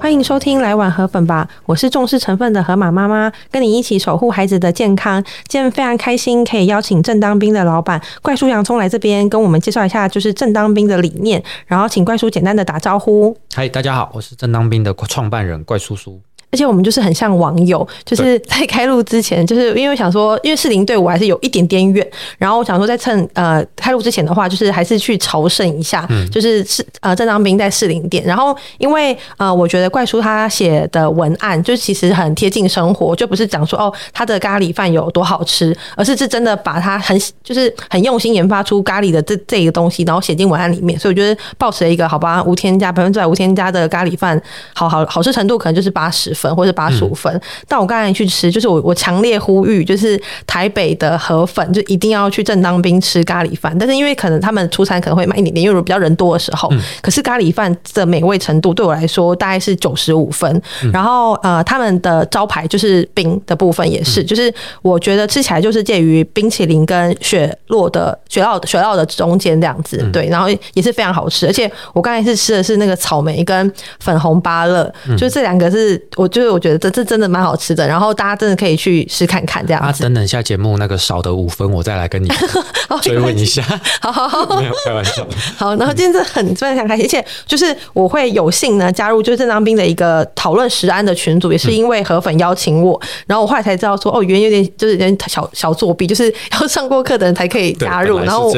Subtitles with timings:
[0.00, 5.22] 欢迎收听来碗河粉吧，我是重视成分的河马妈妈，跟你一起守护孩子的健康。
[5.48, 11.42] 今天非常开心，可以邀请正当兵的老板怪叔洋葱来这边跟我们介绍一下，就是正当兵的理念。
[11.66, 13.36] 然后请怪叔简单的打招呼。
[13.54, 16.20] 嗨，大家好，我是正当兵的创办人怪叔叔。
[16.50, 22.06] 而且我们就是很像网友，就是在开录之前， 就是因为想说，因为士林对我还是有一点点远，
[22.38, 28.24] 然后我想说，在趁呃开录之前的话，就是还是去朝圣一下，嗯、就是是呃郑当兵在士林店。
[28.24, 40.98] 然后因为呃我觉得怪叔他写的文案，就其实很贴近生活，就不是讲说哦他的咖喱饭有多好吃，而是是真的把他很就是很用心研发出咖喱的这这一个东西，然后写进文案里面。
[40.98, 44.40] 所以我觉得抱持了一个好吧，无添加百分之百无添加的咖喱饭，
[44.74, 46.34] 好好好吃程度可能就是八十。
[46.38, 53.76] 分或者八十五分，嗯、但我刚才去吃，就是我我强烈呼吁，就是台北的河粉就一定要去正当兵吃咖喱饭。
[53.76, 56.68] 但是因为可能他们出餐可能会慢一点点，因为比较人多的时候。
[56.70, 60.48] 嗯、可是咖喱饭的美味程度对我来说大概是九十五分。
[60.84, 69.98] 嗯、然后呃，他们的招牌就是冰的部分也是，嗯、就是我觉得吃起来就是介于冰淇淋跟雪落的雪酪雪酪的中间这样子。
[70.00, 71.46] 嗯、对，然后也是非常好吃。
[71.46, 76.27] 而且我刚才是吃的是那个草莓跟粉红芭乐，嗯、就这两个是我。
[76.28, 80.02] 就是我觉得这这真的蛮好吃的，然后大家真的可以去试看看这样子。
[80.02, 82.28] 啊，等等下节目那个少的五分，我再来跟你
[83.02, 83.62] 追问一下。
[84.00, 85.26] 好 好好， 没有开玩笑。
[85.56, 98.18] 好，然后今天真的很非常开心，而且就是我会有幸呢加入就是正当兵的一个讨论食安的群组，也是因为河粉邀请我，嗯、然后我后来才知道说哦，原来有点就是有点小小作弊，就是要上过课的人才可以加入。
[98.18, 98.54] 然后我，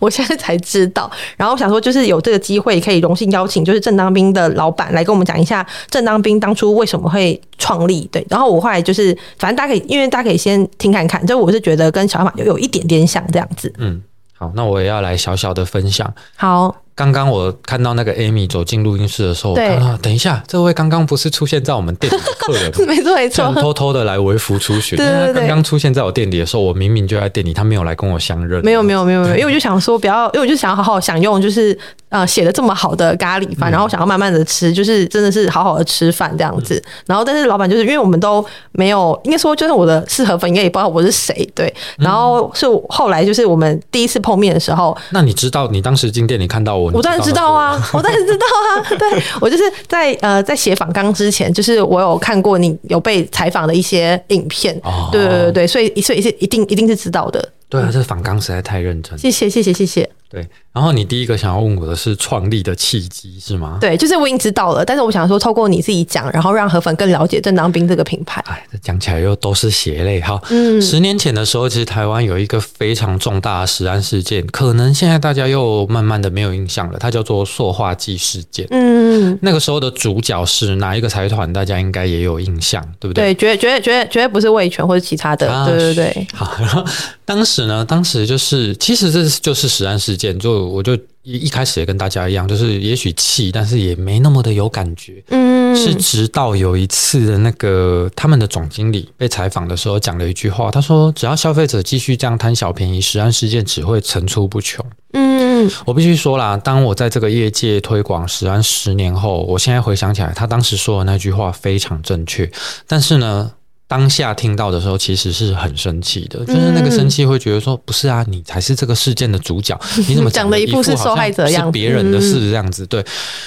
[0.00, 7.03] 我现在才知道，然后我想说就是有这个机会可以荣幸邀请就是正当兵的老板来跟我们讲一下正当兵当初为什么。
[7.08, 13.72] 会创立对，然后我后来就是，反正大家可以，因为大家可以先听看看，就我是觉得跟小马有有一点点像这样子。
[13.78, 16.12] 嗯，好，那我也要来小小的分享。
[16.36, 16.83] 好。
[16.96, 24.96] 刚刚我看到那个 Amy 走进录音室的时候，我看到，等一下，这位刚刚不是出现在我们店里的客人 吗，没错没错，偷偷的来微服出巡。
[24.96, 28.64] 对对对，刚刚出现在我店里的时候，我明明就在店里，他没有来跟我相认。
[28.64, 31.76] 没有没有没有没有，因为我就想说，不要，因为我就想好好享用，就是
[32.10, 36.80] 呃写的这么好的咖喱饭，然后想要慢慢的吃，就是真的是好好的吃饭这样子。
[37.06, 41.74] 然后但是老板就是因为我们都没有，应该说就是我的四合粉应该也不知道我是谁，对。
[41.98, 47.80] 然后是后来就是我们第一次碰面的时候，那你知道你当时进店里看到我，我当然知道啊。
[47.92, 48.68] 我当然知道啊，
[48.98, 57.48] 对，我就是在呃在写访纲之前，就是我有看过你有被采访的一些影片，哦、对对对对，所以所以是一定一定是知道的。
[57.68, 59.18] 对啊，这访纲实在太认真。
[59.18, 60.08] 谢谢谢谢谢谢。
[60.28, 63.78] 对，然后你第一个想要问我的是创立的契机是吗？
[63.80, 68.42] 对，就是我已经知道了，但是我想说透过你自己讲，然后让河粉更了解正当兵这个品牌。
[68.46, 70.40] 哎，这讲起来又都是血泪哈。
[70.50, 78.66] 嗯，十年前的时候，其实台湾有一个非常重大的食安事件，可能现在大家又慢慢的没有印象了，它叫做塑化剂事件。
[78.70, 81.52] 嗯，那个时候的主角是哪一个财团？
[81.52, 83.32] 大家应该也有印象，对不对？
[83.32, 85.48] 对，绝绝绝绝对不是味全或者其他的。
[85.48, 86.26] 啊、对对对。
[86.34, 86.84] 好，然后
[87.24, 90.98] 当时呢，当时就是其实这就是食安事件，就我就。
[91.26, 95.24] 一一开始也跟大家一样，就是也许气，但是也没那么的有感觉。
[95.28, 104.84] 嗯，是直到有一次的那个他们的总经理被采访的时候讲了一句话，他说：“只要消费者继续这样贪小便宜，食安事件只会层出不穷。”
[105.16, 112.46] 嗯，我必须说啦，当我在这个业界推广食安十年后，我现在回想起来，他当时说的那句话非常正确。
[112.86, 113.50] 但是呢，
[113.86, 119.78] 当下听到的时候，其实是很生气的，就是那个生气会觉得说，不是啊，你才是这个事件的主角，
[120.08, 122.86] 你怎么讲的一副是受害者样子，别人的事这样子？
[122.86, 123.04] 对。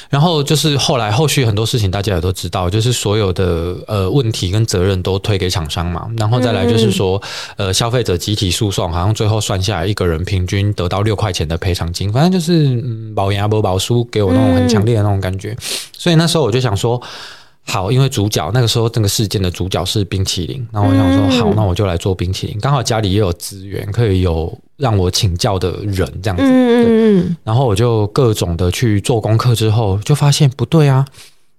[0.09, 7.21] 然后就是后来后续很多事情大家也都知道，就是所有的呃问题跟责任都推给厂商嘛，然后再来就是说
[7.57, 15.57] 呃消费者集体诉讼，好像最后算下来一个人平均得到六块钱的赔偿金，反正就是嗯保赢不保输，给我那种很强烈的那种感觉。
[15.97, 17.01] 所以那时候我就想说。
[17.69, 22.58] 好，因为主角那个时候这个事件的主角是冰淇淋，然后我想说，好，那我就来做冰淇淋。
[22.61, 26.43] 刚好家里也有资源，可以有让我请教的人这样子。
[26.43, 31.05] 嗯，然后我就各种的去做功课，之后就发现不对啊，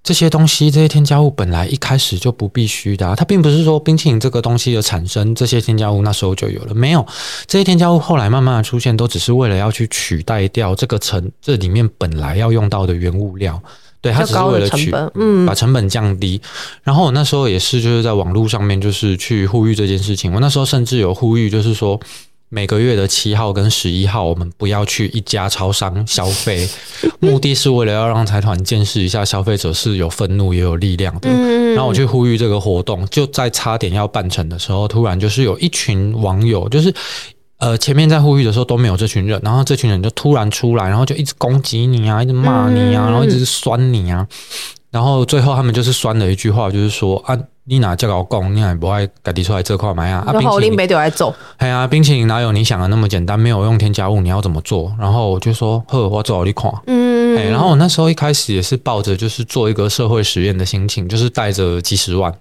[0.03, 7.07] 这些东西这些添加物本来一开始就不必须的啊，它并不是说冰淇淋这个东西的产生，这些添加物那时候就有了，没有
[7.47, 13.63] 这些添加物后来慢慢的出现，都只是为了要去取代掉这个成这里面本来要用到的原物料。
[14.01, 16.41] 对，它只是为了去嗯，把成本降低。
[16.83, 20.33] 然后我那时候也是就是在网络上面就是去呼吁这件事情。
[20.33, 21.99] 我那时候甚至有呼吁，就是说，
[22.49, 26.69] 每个月的七号跟十一号，我们不要去一家超商消费，
[27.19, 31.29] 目的是为了要让财团见识一下消费者是有愤怒也有力量的。
[31.75, 36.95] 然后我去呼吁这个活动，就在差点要办成的时候，突然就是有一群网友，就是
[37.59, 44.27] 呃前面在呼吁的时候都没有这群人，然后这群人就突然出来，然后就一直攻击你啊，一直骂你啊，然后一直酸你啊，
[44.91, 47.39] 然后最后他们就是酸了一句话，就是说啊。
[47.71, 48.57] 你哪叫老公？
[48.57, 50.25] 你哪不爱赶地出来这块买啊？
[50.27, 51.35] 啊，冰淇淋没得来走。
[51.59, 53.39] 哎呀，冰淇淋哪有你想的那么简单？
[53.39, 54.91] 没有用添加物，你要怎么做？
[54.99, 56.73] 然后我就说，呵，我做好你看。
[56.87, 62.35] 嗯，哎，然后我那时候一开始也是抱着就是做一个社会实验的心情，就是带着几十万，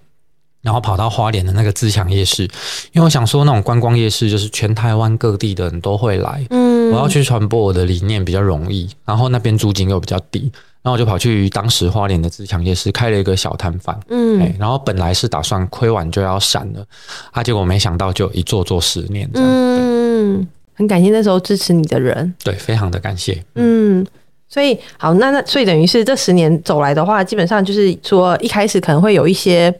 [0.67, 2.43] 然后跑到花莲的那个自强夜市，
[2.91, 6.45] 因为我想说那种观光夜市就是全台湾各地的人都会来。
[6.49, 10.51] 嗯，我要去传播我的理念比较容易，然后那边租金又比较低。
[10.83, 16.85] 然后我就跑去当时花莲的自强夜市开了一个小摊贩，嗯、欸，然后本来是打算亏完就要闪了，
[17.31, 24.05] 啊，结果没想到就一做做十年这样，嗯，很感谢那时候支持你的人，对，非常的感谢，嗯，
[24.47, 29.73] 所以好，那那所以等于是这十年走来的话，基本上就是说一开始可能会有一些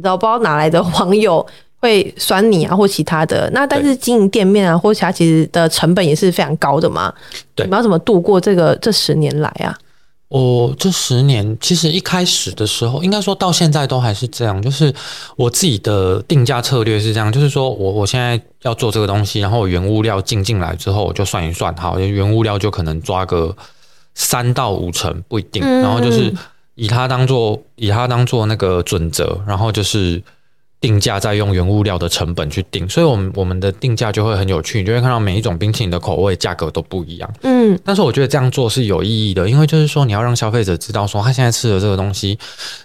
[0.00, 1.46] 你知道不知道哪来的网友
[1.78, 7.12] 会酸你啊或其他的，那但是经营店面啊或其他其实的成本也是非常高的嘛，
[7.54, 9.76] 对，你们要怎么度过这个这十年来啊？
[10.28, 14.94] 我这十年其实一开始的时候，应该说到现在都还是这样，就是
[15.36, 23.56] 我自己的定价策略是这样，就是说我我现在要做这个东西，然后我原物料进进来之后，我就算一算，好，原物料就可能抓个
[24.14, 26.32] 三到五成不一定，然后就是
[26.80, 30.22] 以它当做以它当做那个准则，然后就是。
[30.80, 37.30] 定价再用原物料的成本去定，所以我们我们的定价就会很有趣，你就会看到每一种冰淇淋的口味价格都不一样。
[37.42, 42.38] 嗯，但是我觉得这样做是有意义的，因为就是说你要让消费者知道说他现在吃的这个东西，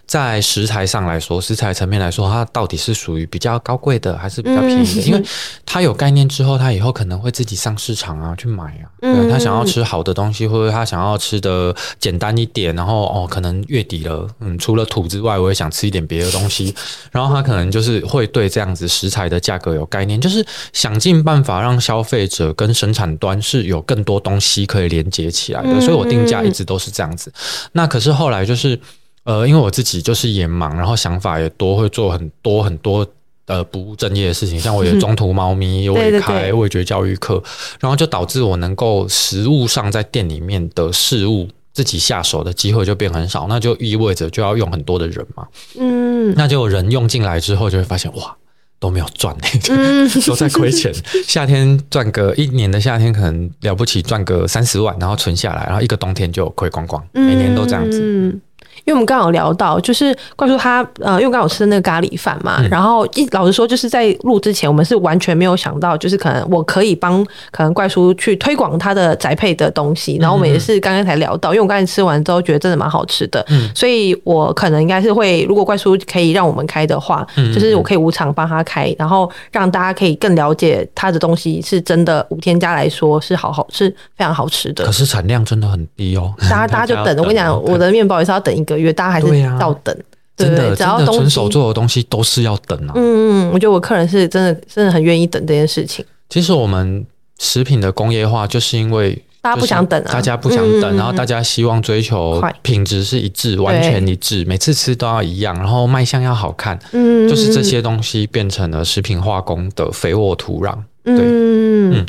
[0.05, 5.01] 在食材上来说，食材层面来说，它到底是属于比较高贵的还是比较便宜的？
[5.03, 5.23] 因为
[5.65, 8.91] 他有概念之后，他以后可能会自己上市场啊去买啊。
[8.99, 16.75] 对，他想要吃好的东西，或者他想要吃的简单一点，然后哦，可能月底了，嗯，除了土之外，我也想吃一点别的东西，
[17.09, 17.84] 然后他可能就是。
[17.85, 20.43] 是会对这样子食材的价格有概念，就是
[20.73, 27.31] 想尽办法让消费者跟生产端是有更多东西可以连接起来的，所以我定价一直都是这样子。
[27.73, 28.79] 那可是后来就是，
[29.23, 33.05] 呃，因为我自己就是也忙，然后想法也多，会做很多很多
[33.45, 37.41] 呃不务正业的事情，像我也 中途猫咪，我也开味觉教育课，
[37.79, 41.47] 然后就导致我能够实物上在店里面的事物。
[41.75, 45.45] 自己下手的机会就变很少，那就意味着就要用很多的人嘛。
[45.77, 48.33] 嗯，那就人用进来之后，就会发现哇，
[48.79, 49.35] 都没有赚，
[49.69, 50.93] 嗯、 都在亏钱。
[51.27, 57.99] 夏天赚个一年的夏天，可能了不起赚个三十万，然后存下来，然后一个冬天就亏光光，每年都这样子。
[58.01, 58.41] 嗯
[58.83, 88.77] 因为我们刚好聊到，就是怪叔他呃，因为刚好吃的那个咖喱饭嘛，嗯、然后一老实说，就是在录之前，我们是完全没有想到，就是可能我可以帮可能怪叔去推广他的宅配的东西，然后我们也是刚刚才聊到，因为我刚才吃完之后觉得真的蛮好吃的，嗯、所以我可能应该是会，如果怪叔可以让我们开的话，嗯、就是我可以无偿帮他开，然后让大家可以更了解他的东西是真的无添加来说是好好是非常好吃的，可是产量真的很低哦，大家大家就等，我跟你讲， 我的面包也是要等一个。
[88.77, 89.97] 月大家还是要等，
[90.35, 92.91] 真的，只要纯手做的东西都是要等啊。
[92.95, 96.03] 嗯嗯，我觉得我客人是真的，真的很愿意等这件事情。
[96.29, 97.05] 其实我们
[97.39, 110.75] 食品的工业化，就是因为大家不想等啊，大家不想等，然后大家希望追求品质是一致，完全一致，每次吃都要一样，然后卖相要好看，嗯，就是这些东西变成了食品化工的肥沃土壤。
[111.03, 112.05] 对，嗯。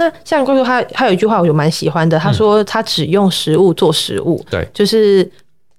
[0.00, 5.28] 那像贵叔他他有一句话我就蛮喜欢的，他说他只用食物做食物，对，就是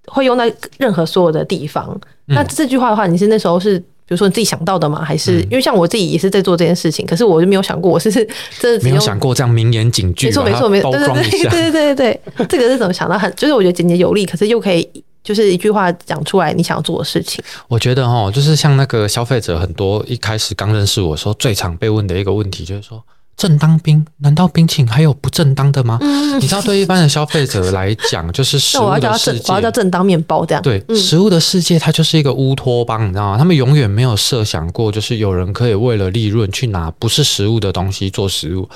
[0.09, 1.99] 会用在任何所有的地方。
[2.25, 5.03] 那这句话的话，你是那时候是比如说你自己想到的吗？
[5.03, 8.11] 还是因为像我自己也是在做这件事情，可是我就没有想过我是
[8.59, 13.17] 这没有想过这样名言警句，没错没错没错，对对对对对对对，这个是怎么想到？
[13.17, 14.87] 很就是我觉得简洁有力，可是又可以
[15.23, 17.43] 就是一句话讲出来你想要做的事情。
[17.67, 23.03] 我觉得哈，就是像那个消费者很多一开始刚认识我说，最常被问的一个问题就是说。
[23.39, 24.05] 正当冰？
[24.17, 25.97] 难道冰淇淋还有不正当的吗？
[26.01, 29.45] 嗯、你知道，对一般的消费者来讲， 就是食物的世界。
[29.47, 30.61] 我要叫正当面包这样。
[30.61, 33.37] 对，嗯、食物的世界它就是一个乌托邦，你知道吗？
[33.37, 38.67] 他们永远没有设想过，就是有人可以为了利润去拿不是食物的东西做食物。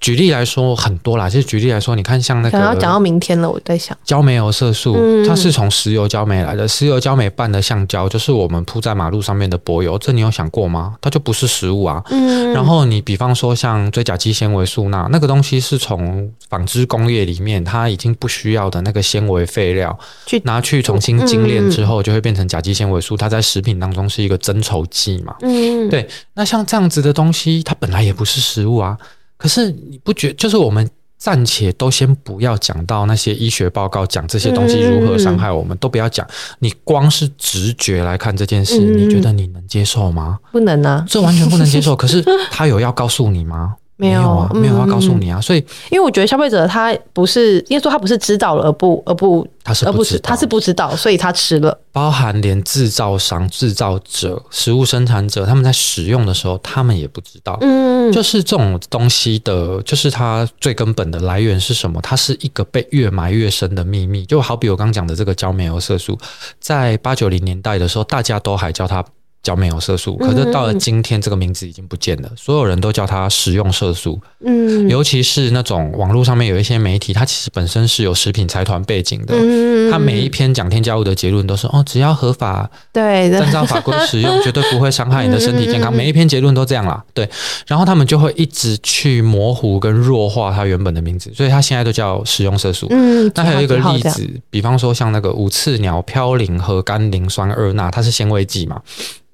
[0.00, 1.28] 举例来说，很多啦。
[1.28, 6.66] 其实举例来说，你看像那个，要讲到明天了，我在想，焦煤油色素，嗯、它是从石油焦煤来的。
[6.66, 9.98] 石油焦煤拌的橡胶，就是我们铺在马路上面的柏油。
[9.98, 10.94] 这你有想过吗？
[11.02, 12.02] 它就不是食物啊。
[12.10, 12.52] 嗯。
[12.52, 14.88] 然后你比方说像追甲基纤维素。
[14.88, 23.16] 钠那个东西是从纺织工业里面，它已经不需要的那个纤维废料，去拿去重新精炼之后，就会变成甲基纤维素。
[23.16, 25.34] 它在食品当中是一个增稠剂嘛。
[25.40, 26.08] 嗯，对。
[26.34, 28.96] 那像这样子的东西，它本来也不是食物啊。
[29.36, 36.26] 可是你不觉就是我们暂且都先不要讲到那些医学报告，讲这些东西如何伤害我们，嗯、都不要讲。
[36.60, 40.38] 你光是直觉来看这件事，嗯、你觉得你能接受吗？
[40.52, 41.96] 不能啊，这完全不能接受。
[41.96, 43.74] 可是他有要告诉你吗？
[43.96, 45.40] 没有啊，没有要告诉你啊。
[45.40, 45.58] 所以，
[45.90, 49.46] 因为我觉得消费者他不是，应该说他不是知道了而不而不。
[49.64, 51.76] 他是不知道，他是不知道，所以他吃了。
[51.90, 57.58] 包含连制造商、制造者、食物生产者，他们在使用的时候，他们也不知道。
[57.62, 62.00] 嗯，就是这种东西的，就是它最根本的来源是什么？
[62.00, 64.24] 它是一个被越埋越深的秘密。
[64.26, 66.16] 就好比我刚讲的这个焦煤油色素，
[66.60, 69.04] 在八九零年代的时候，大家都还叫它。
[69.46, 72.28] 焦煤油色素，可是到了今天，这个名字已经不见了。
[72.28, 74.20] 嗯、所有人都叫它食用色素。
[74.44, 79.36] 嗯，尤其是那种网络上面有一些媒体，它其实本身是有食品财团背景的。
[79.38, 85.94] 嗯，它每一篇讲添加物的结论都是哦，只要合法，对，按照法规使用，绝对不会伤害你的身体健康。
[85.94, 87.00] 每一篇结论都这样啦。
[87.14, 87.30] 对，
[87.68, 92.88] 然后他们就会一直去模糊跟弱化它原本的名字，所以它现在都叫食用色素。
[92.90, 98.82] 嗯，那还有一个例子，比方说像那个五次鸟嘌呤和甘磷酸二钠，它是纤维剂嘛。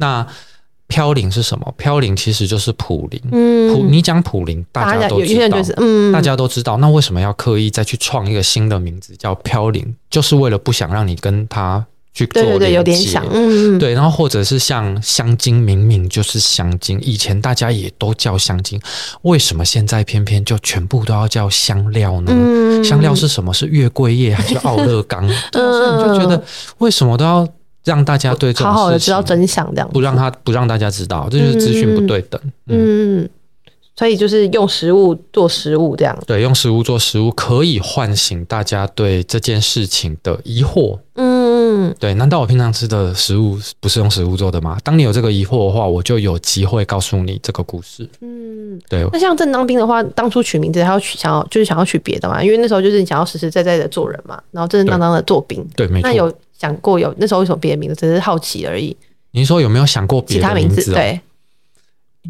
[0.03, 0.27] 那
[0.89, 1.73] 飘零是什么？
[1.79, 3.23] 飘零其实就是普林。
[3.31, 6.77] 嗯，普你讲普林，大家都知道，嗯，大家都知道。
[6.79, 9.95] 那为什么要刻意再去创一个新的名字叫飘零？
[10.11, 11.83] 就是为了不想让你跟他
[12.13, 12.43] 去做。
[12.43, 13.95] 对对对，有点像，嗯，对。
[13.95, 18.79] 然后或者是像香精，明明就是香精，以前大家也都叫香精，
[19.23, 22.33] 为什么现在偏偏就全部都要叫香料呢？
[22.35, 23.55] 嗯，香料是什么？
[23.55, 25.27] 是月桂叶还是奥勒冈？
[25.53, 26.45] 嗯，所以你就觉得
[26.79, 27.49] 为什么都要？
[27.85, 32.41] 让大家对好好的知道真相，这样不让他不让大家知道，这就是资讯不对等。
[32.69, 33.29] 嗯，嗯，
[33.97, 36.17] 所以就是用食物做食物这样。
[36.27, 40.99] 对，用食物做食物可以唤醒大家对这件事情的疑惑。
[41.17, 42.15] 嗯，对。
[42.15, 44.79] 难道我平常吃的食物不是用食物做的吗？
[44.85, 48.09] 当你有这个疑惑的话，我就有机会告诉你这个故事。
[48.21, 49.05] 嗯，对。
[49.13, 52.43] 那像正当兵的话，当初取名字还要取想要就是想要取别的嘛？
[52.43, 55.67] 因为那时候就是你想要实实在在的做人嘛，然后正正当当的做兵。
[55.75, 56.09] 对，没错。
[56.09, 56.33] 那有。
[56.63, 58.97] 想过有那时候为什么别的名字，只是好奇而已。
[59.33, 60.81] 您说有没有想过别的名字？
[60.81, 60.93] 字？
[60.93, 61.19] 对，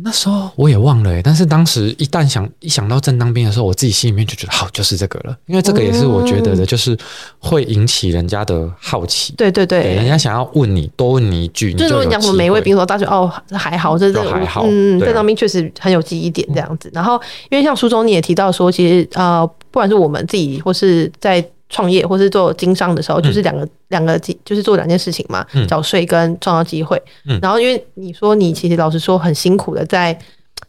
[0.02, 1.20] 那时候我也忘了哎。
[1.22, 5.36] 但是当时一旦想一想到正当兵的时候，我自己心里面就觉得好，就是这个了。
[5.44, 6.96] 因为这个也是我觉得的，就是
[7.40, 9.34] 会引起人家的好奇。
[9.36, 14.64] 对对对，人家想要问你，多问你一句，就是说你讲什么每一位兵说大学哦还好，这这还好。
[14.66, 16.90] 嗯，正当兵确实很有记忆点这样子。
[16.94, 17.20] 然后
[17.50, 21.44] 因为像书中你也提到说，其实呃，不管是我们自己或是在。
[21.72, 27.02] 创业或是做经商的时候，就是两个两、嗯、个就是做两件事情嘛，缴税跟创造机会。
[27.26, 30.16] 嗯、然后因为你说你其实老实说很辛苦的在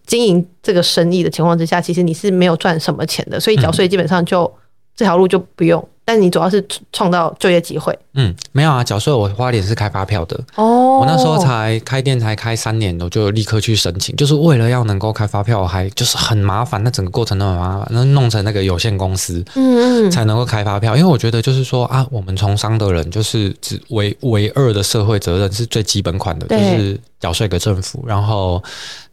[0.07, 4.53] 经营这个生意的情况之下，其实你是没有赚什么钱的，所以缴税基本上就、嗯、
[4.95, 5.86] 这条路就不用。
[6.05, 7.98] 但你主要是创造就业机会。
[8.15, 10.39] 嗯，没有啊，缴税我花莲是开发票的。
[10.55, 20.95] 哦，我那时候才开店才开三年，我就立刻去申请，就是为了要能够开发票，还就是很麻烦，那整个过程都很麻烦，那弄成那个有限公司，嗯嗯，才能够开发票。
[20.95, 28.62] 因为我觉得就是说啊，我们从商的人就是只唯唯二的社会责任是最基本款的，就是缴税给政府，然后。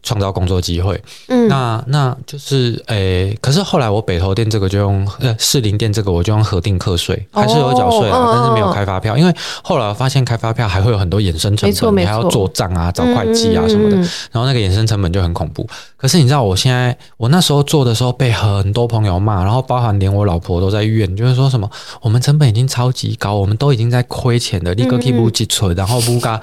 [0.03, 15.69] 创造工作机会，嗯，那那就是诶、欸，可是后来我北投店这个就用呃士林店这个我就用核定课税，还是有缴税啊，哦、但是没有开发票，哦、因为后来我发现开发票还会有很多衍生成本，你还要做账啊、找会计啊什么的，嗯、然后那个衍生成本就很恐怖。
[15.97, 21.69] 可是你知道，我现在我那时候做的时候被很多朋友骂，然后包含连我老婆都在怨，就是说什么
[22.01, 26.41] 我们成本已经超级高，我们都已经在亏钱的，立刻可以不积存，然后不嘎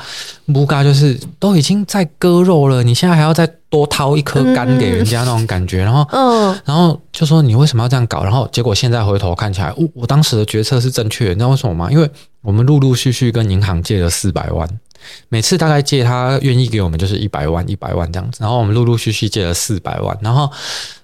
[0.52, 8.22] 不嘎就是都已经在割肉了，你现在还要再多掏一颗肝给人家那种感觉，然后嗯，然后就说你为什么要这样搞？
[8.22, 11.90] 然后结果现在回头看起来，我我当时的决策是正确的，你知道为什么吗？
[11.90, 12.08] 因为
[12.40, 14.68] 我们陆陆续续跟银行借了四百万。
[15.28, 20.50] 每次大概借他愿意给我们就是一百万一百万这样子，然后我们陆陆续续借了四百万，然后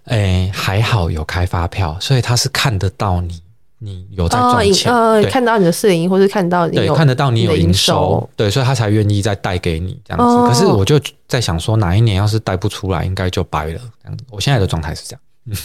[0.07, 3.41] 诶、欸、还好有开发票，所以他是看得到你
[3.85, 10.35] 你有在赚钱，呃，看到你的四零一或是看到对看得到你有营收，对，所以他才愿意再贷给你这样子。
[10.35, 10.99] 哦、可是我就
[11.29, 13.73] 在想说，哪一年要是贷不出来，应该就掰了
[14.03, 14.25] 这样子。
[14.31, 15.57] 我现在的状态是这样，嗯。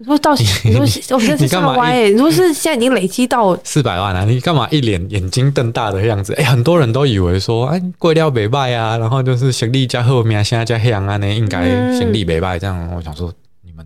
[0.00, 2.12] 你说到， 你说我觉得是超歪诶。
[2.12, 6.32] 你说是现在已经累积到四百万了，你干嘛一脸眼睛瞪大的样子？
[6.34, 11.64] 哎，很多人都以为说，哎，贵料北拜啊，然后就是行李加后面，现在加黑羊啊，那应该
[11.98, 12.56] 行李北拜。
[12.60, 13.32] 这样我想说，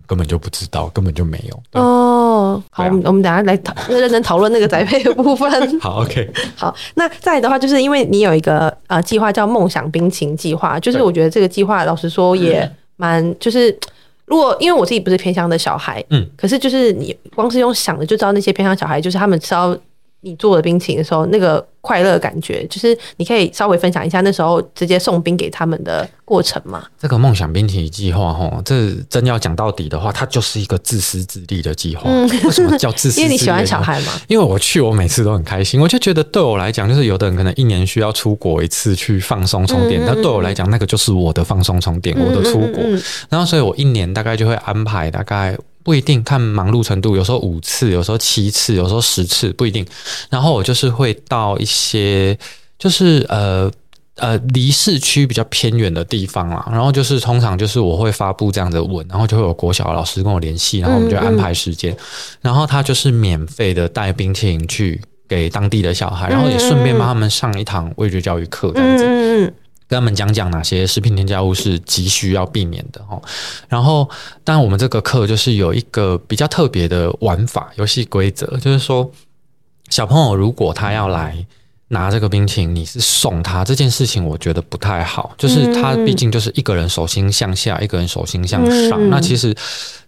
[0.05, 1.81] 根本就不知道，根本就没有。
[1.81, 5.49] 哦，好，我们我们等下来讨 认真讨论那个宅配的部分。
[5.79, 6.29] 好，OK。
[6.55, 13.77] 好，那再来的话，就是因为你有一个呃计划叫梦想冰情计划，就是我觉得这个计划老实说也蛮就是。
[14.25, 19.77] 如果因为我自己不是偏乡的小孩，嗯，可是就是你光是用想的就知道那些偏乡小孩，就是他们是要
[20.23, 26.85] 你做的冰淇淋的时候，那个快乐感觉，就是你可以稍微分享一下那时候直接送冰给他们的过程吗？
[26.97, 32.03] 这个梦想冰淇淋计划，哈，这真要讲到底的话，它就是一个自私自利的计划。
[32.05, 33.23] 嗯、为什么叫自私自利？
[33.23, 34.13] 因为你喜欢小孩嘛。
[34.27, 35.79] 因为我去，我每次都很开心。
[35.81, 42.81] 我就觉得对我来讲，就是有的人可能一年需要出国一次去放松充电，那、嗯、对我来讲，那个就是我的放松充电，嗯、我的出国。
[43.27, 45.57] 然后，所以我一年大概就会安排大概。
[45.83, 49.85] 不一定看忙碌程度，有时候五次，有时候七次，有时候十次，不一定。
[50.29, 52.37] 然后我就是会到一些，
[52.79, 53.69] 就是呃
[54.15, 56.65] 呃离市区比较偏远的地方啦。
[56.71, 61.91] 然后就是通常就是我会发布这样的文，然后就会有国小的老师跟我联系，然后我们就安排时间。
[61.91, 61.97] 嗯嗯，
[62.41, 69.53] 然后他就是免费的带冰淇淋去给当地的小孩，然后也顺便帮他们上一堂味觉教育课这样子。
[69.93, 73.21] 跟他们讲讲哪些食品添加物是急需要避免的哦。
[73.69, 74.09] 然后，
[74.43, 79.11] 当然我们这个课就是有一个比较特别的玩法，游戏规则就是说，
[79.89, 81.45] 小朋友如果他要来
[81.89, 85.35] 拿这个冰淇淋，你是送他这件事情，我觉得不太好。
[85.37, 89.09] 就是他毕竟就是一个人手心向下，一个人手心向上。
[89.11, 89.55] 那其实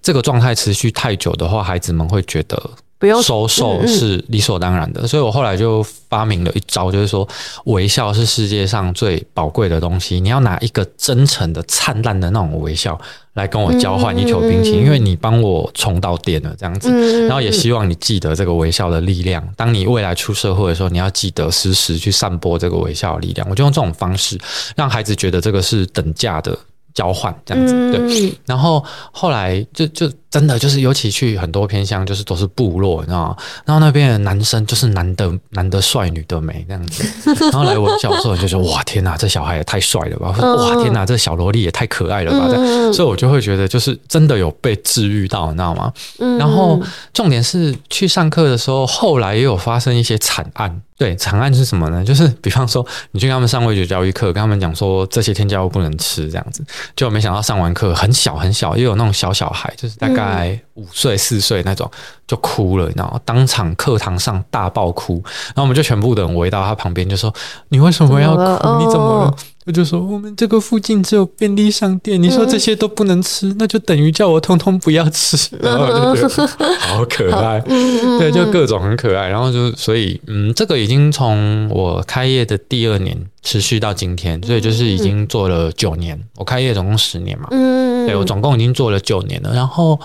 [0.01, 2.71] 这个状态持续太久的话，孩子们会觉得。
[3.05, 7.27] 不用收受是理所当然的，嗯嗯，所以我后来就发明了一招，就是说
[7.65, 10.19] 微笑是世界上最宝贵的东西。
[10.19, 12.99] 你要拿一个真诚的、灿烂的那种微笑
[13.33, 16.89] 来跟我交换一球冰淇淋，因为你帮我充到电了，这样子。
[17.27, 19.47] 然后也希望你记得这个微笑的力量。
[19.55, 23.47] 当你未来出社会的时候，你要记得时时去散播这个微笑的力量。
[23.47, 24.35] 我就用这种方式
[24.75, 26.57] 让孩子觉得这个是等价的
[26.95, 28.33] 交换，这样子对。
[28.47, 30.11] 然后后来就就。
[30.31, 33.37] 真的就是，尤其去很多偏乡，就是都是部落，你知道吗？
[33.63, 37.05] 然后那边的男生就是男的男的帅，女的美这样子。
[37.39, 42.49] 然后来我小时候就说：“哇，天哪，这小孩也太帅了吧！”哇，天哪，这小萝莉也太可爱了吧！
[42.49, 45.93] 这样，所以我就会觉得，就是真的有被治愈到，你知道吗？
[46.37, 46.81] 然后
[47.13, 50.81] 重点是去上课的时候，后来也有发生一些惨案。
[50.97, 52.03] 对，长案是什么呢？
[52.03, 56.63] 就是 比方说，你去跟他们上味觉教育课，跟他们讲说这些添加物不能吃，这样子，
[56.95, 60.59] 就没想到上完课很小很小，又有那种小小孩，就是大概。
[60.75, 61.89] 五岁四岁那种
[62.27, 63.17] 就哭了，你知道吗？
[63.23, 67.33] 当场课堂上大爆哭，然后我们就全部的人围到他旁边，就说
[67.69, 68.83] ：“你为什么要哭？
[68.83, 75.35] 你怎么了？”我就说：“我们这个附近只有便利商店，你说这些都不能吃，那就等于叫我通通不要吃。
[75.59, 76.47] ”然后就觉得
[76.79, 77.59] 好可爱，
[78.19, 79.27] 对，就各种很可爱。
[79.27, 86.19] 然后就所以，嗯，这个已经从我开业的第二年持续到今天，所以就是已经做了九年。
[86.37, 89.99] 我开业总共十年嘛，嗯，对，我总共已经做了九年了，然后。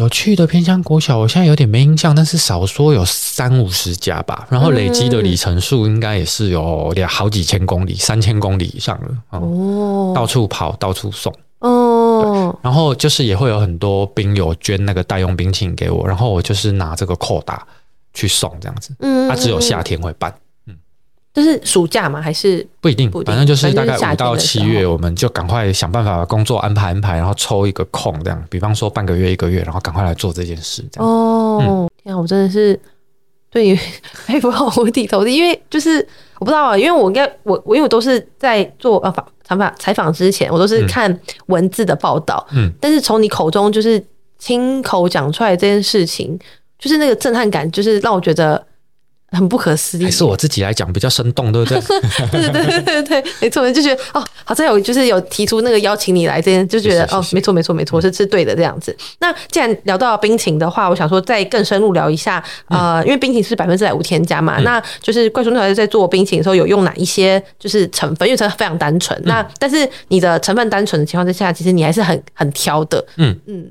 [0.00, 4.46] 有趣的偏乡国小，我现在有点没印象，但是少说有三五十家吧。
[4.48, 9.38] 然后累积的里程数应该也是有两好几千公里，三千公里以上了。
[9.38, 11.30] 哦，到处跑，到处送。
[11.58, 17.66] 哦，然后就是也会有很多兵友捐那个代用冰淇淋给我，然后我就是拿这个扣打
[18.14, 18.94] 去送这样子。
[19.00, 20.34] 嗯，它只有夏天会办。
[21.32, 30.84] 就是暑假嘛，还是不一定，反正就是大概五到七月，我们就赶快想办法把工作安排安排，然后抽一个空这样，比方说半个月一个月，然后赶快来做这件事。
[30.90, 32.78] 这样哦，嗯、天啊，我真的是
[33.48, 33.78] 对你
[34.26, 36.04] 佩服到五体投地，因为就是
[36.40, 41.16] 我不知道啊，因为我应该我我因为我都是在做呃访采访采访之前，我都是看
[41.46, 44.04] 文字的报道，嗯，但是从你口中就是
[44.36, 46.36] 亲口讲出来这件事情，
[46.76, 48.66] 就是那个震撼感，就是让我觉得。
[49.32, 51.80] 很不可思议，还是我自己来讲比较生动，对不对？
[52.32, 58.96] 对对对对对，没错，就觉得哦，好像有就是有提出那个邀请你来这边，就觉得哦，没错没错没错，是是对的这样子。
[59.20, 68.28] 那既然聊到冰淇淋的话，我想说再更深入聊一下，呃，因为冰淇淋是百分之百无添加嘛，那就是怪叔那在做冰淇淋的时候有用哪一些就是成分？
[68.28, 73.70] 因为它非常单纯，那但是你的成分单纯的情况之下，其实你还是很很挑的，嗯嗯。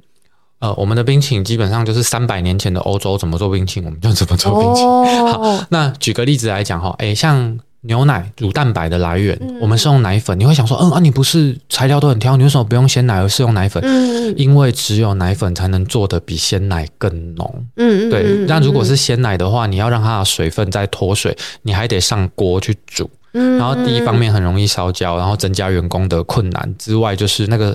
[0.60, 4.90] 呃，我们的冰淇淋基本上就是三百年前的欧洲怎么做冰淇淋，我们就怎么做冰淇淋。
[4.90, 5.32] Oh.
[5.32, 10.38] 好，那举个例子来讲哈，诶，像牛奶乳蛋白的来源，嗯、我们是用奶粉。
[10.38, 13.82] 你会想说，嗯啊，你不是材料都很挑，你为什么不用鲜奶而是用奶粉？
[13.86, 17.66] 嗯、因为只有奶粉才能做得比鲜奶更浓。
[17.78, 18.46] 嗯对。
[18.46, 23.10] 那如果是鲜奶的话，你要让它的水分再脱水，你还得上锅去煮。
[23.32, 23.58] 嗯。
[23.58, 27.74] 然后第一方面很容易烧焦，然后增加员工的困难之外，就是那个。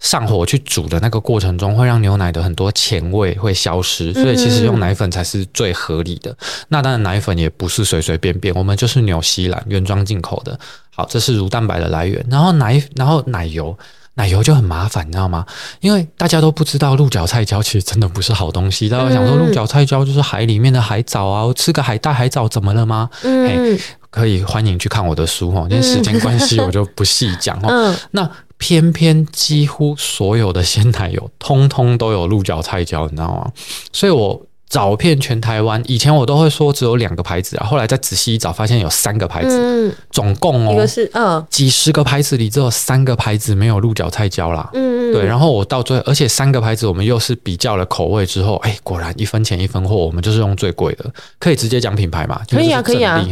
[0.00, 6.36] 上火去煮的那个过程中，会让牛奶的很多前味会消失，所以其实用奶粉才是最合理的。
[6.68, 10.58] 那当然，奶粉也不是随随便便，我们就是纽西兰原装进口的。
[10.94, 12.24] 好，这是乳蛋白的来源。
[12.30, 13.76] 然后奶，然后奶油，
[14.14, 15.44] 奶油就很麻烦，你知道吗？
[15.80, 18.88] 因为大家都不知道鹿角菜胶其实 真的不是好东西。
[18.88, 23.10] 大家想说鹿角菜胶就是海里面的海藻啊，我吃个海带、海藻怎么了吗？
[23.24, 23.78] 嗯，
[24.10, 27.66] 可以欢迎去看我的书哦，因为时间关系 我就不细讲哦。
[27.68, 28.30] 嗯，那。
[28.58, 33.52] 偏偏几乎所有的鲜奶油，通通都有鹿角菜胶，你知道吗？
[33.92, 52.42] 所以我找遍全台湾，以前我都会说只有两个牌子啊，后来再仔细一找，发现有三个牌子，嗯、总共哦，一个是嗯，几十个牌子里只有三个牌子没有鹿角菜椒啦，嗯，对，然后我到最后，而且三个牌子我们又是比较了口味之后，哎，果然一分钱一分货，我们就是用最贵的，可以直接讲品牌嘛？
[52.50, 53.24] 可以啊，可以啊，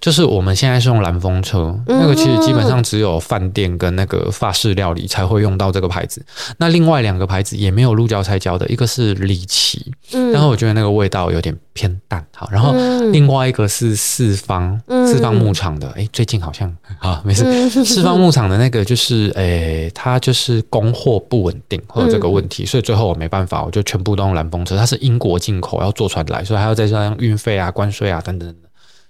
[0.00, 6.24] 就是我们现在是用蓝风车，嗯、那个其实基本上只有饭店跟那个法式料理才会用到这个牌子，
[6.56, 10.69] 那另外两个牌子也没有鹿角菜椒的，一个是李奇，嗯，然后我觉得。
[10.72, 12.72] 那个味道有点偏淡，好，然后
[13.10, 28.56] 另外一个是四方、嗯、四方牧场的，哎，最近好像啊没事，嗯、四方牧场的那个就是，哎，它就是供货不稳定，会有这个问题，嗯、所以最后我没办法，我就全部都用蓝风车，它是英国进口，要坐船来，所以还要再加上运费啊、关税啊等等等，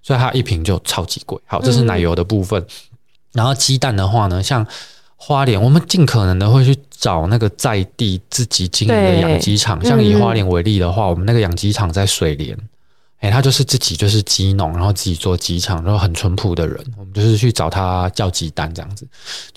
[0.02, 1.38] 所以它一瓶就超级贵。
[1.46, 2.66] 好，这是奶油的部分，嗯、
[3.34, 4.66] 然后鸡蛋的话呢，像。
[5.22, 12.54] 花莲，我们尽可能的会去找那个在地自己经营的养鸡场，像以花莲为例的话，我们那个养鸡场在水莲。
[13.20, 16.76] 哎、欸，他就是自己就是鸡农，然后自己做鸡场，然后很淳朴的人。
[16.96, 19.06] 我们就是去找他叫鸡蛋这样子，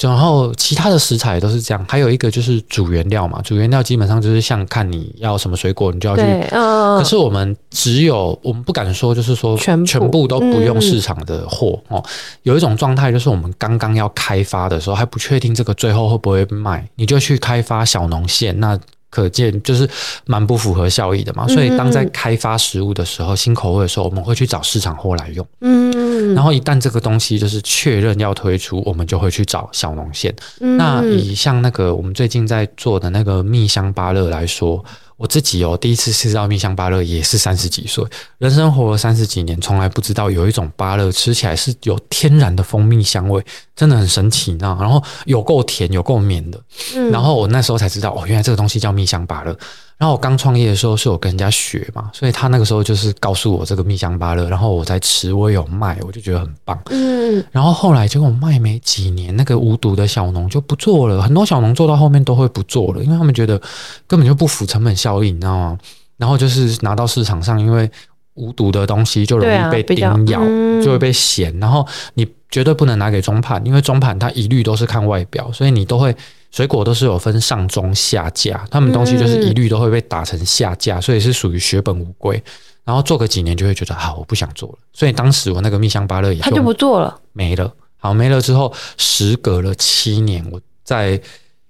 [0.01, 1.85] 然后其他的食材都是这样。
[1.87, 6.21] 还有一个就是主原料嘛，主原料基本上就是像看你要什么水果，你就要去。
[6.51, 12.03] 嗯、可是我们只有我们不敢说，就是说全全部都不用市场的货哦。
[12.41, 18.77] 有一种状态就是我们刚刚要开发的时候还不确定这个最后会不会卖，你就去开发小农线那。
[19.13, 19.87] 可见就是
[20.25, 25.45] 蛮不符合效益的嘛，所以当在开发食物的时候，新口味的时候，我们会去找市场货来用。
[25.61, 30.33] 嗯，然后一旦这个东西就是确认要推出，我们就会去找小农线。
[30.57, 34.83] 那以像那个我们最近在做的那个蜜香芭乐来说。
[35.17, 38.03] 我自己哦，第一次吃到蜜香芭乐也是三十几岁，
[38.37, 43.43] 人生活了三十几年，从来不知道有一种芭乐吃起来是有天然的蜂蜜香味，
[43.75, 44.77] 真的很神奇，你知道？
[44.79, 46.59] 然后有够甜，有够绵的，
[46.95, 49.57] 嗯，然后我那时候才知道，哦，原来这个东西叫蜜香芭乐。
[50.03, 56.77] 然后我刚创业的时候是有跟人家学嘛，所以他那个时候就是告诉我这个蜜香芭乐，然后我在吃，我有卖，我就觉得很棒。
[56.89, 63.57] 嗯，然后后来结果卖没几年，那个无毒的小农就不做了，很多小农做到后面都会不做了，因为他们觉得
[64.05, 65.77] 根本就不符成本效益，你知道吗？
[66.17, 67.89] 然后就是拿到市场上，因为
[68.33, 70.41] 无毒的东西就容易被叮咬，
[70.83, 76.13] 就会被嫌，然后你绝对不能拿给中盘，因为中盘它一律都是看外表，所以你都会。
[76.53, 82.41] 水果都是有分上中下架，他们东西就是一律都会被打成下架，所以是属于血本无归。
[82.85, 84.77] 然后做个几年就会觉得好，我不想做了。
[84.93, 87.73] 所以当时我那个蜜香芭乐也就，他就不做了，没了。
[87.97, 91.19] 好，没了之后，时隔了七年，我在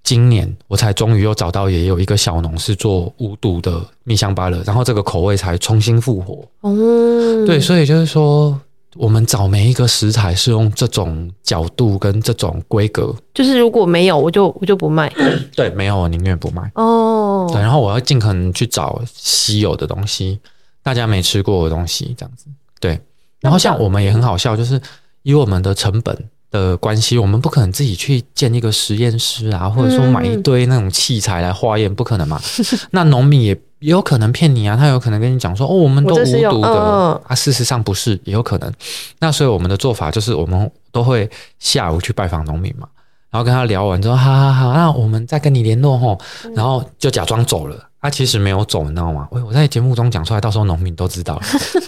[0.04, 6.46] 今年我才终于又找到，也有一个小农是做无毒的蜜香芭乐，然后这个口味才重新复活。
[6.64, 8.60] 嗯，对，所以就是说。
[8.96, 15.12] 我们找每一个食材是用这种角度跟这种规格，就是如果没有，我就我就不卖。
[15.56, 16.72] 对，没有我宁愿不卖。
[16.76, 20.40] 哦，对，然后我要尽可能去找稀有的东西，
[20.84, 22.46] 大家没吃过的东西，这样子。
[22.80, 23.00] 对，
[23.42, 24.80] 然后像我们也很好笑，就是
[25.24, 26.18] 以我们的成本
[26.52, 32.40] 的关系，我们不可能自己去建一个实验室啊，或者说买一堆那种器材来化验，不可能嘛。
[32.92, 33.60] 那农民也。
[33.84, 38.72] 也有可能骗你啊，他有可能跟你讲说，哦，我们都无毒的啊，事实上不是，也有可能。
[39.20, 42.88] 那所以我们的做法就是，我们都会下午去拜访农民嘛，
[43.30, 46.18] 然后跟他聊完之后，好好好，那我们再跟你联络吼，
[46.56, 47.76] 然后就假装走了。
[48.04, 49.26] 他其实没有走，你知道吗？
[49.32, 51.42] 我我在节目中讲出来，到时候农民都知道了。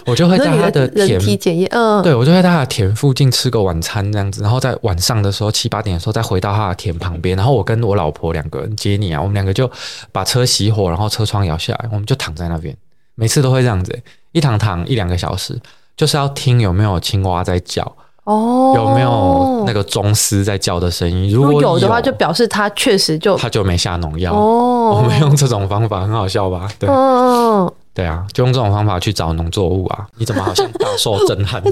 [0.06, 9.70] 我就会在他的 田，嗯，对，我就会在他的田附近吃个晚餐这样子，然后在晚上的时候七八点的时候再回到他的田旁边，然后我跟我老婆两个人接你啊，我们两个就
[10.10, 12.74] 把车熄火，然后车窗摇下来，我们就躺在那边，
[13.14, 14.02] 每次都会这样子，
[14.32, 15.60] 一躺躺一两个小时，
[15.98, 17.94] 就是要听有没有青蛙在叫。
[18.26, 21.32] 哦，有没有那个钟狮在叫的声音？
[21.32, 24.32] 如果有，的话，就表示他确实就他就没下农药。
[24.34, 26.68] 哦，我们用这种方法很好笑吧？
[26.78, 30.06] 对，嗯、对啊，就用这种方法去找农作物啊！
[30.18, 31.62] 你怎么好像大受震撼？
[31.62, 31.70] 对，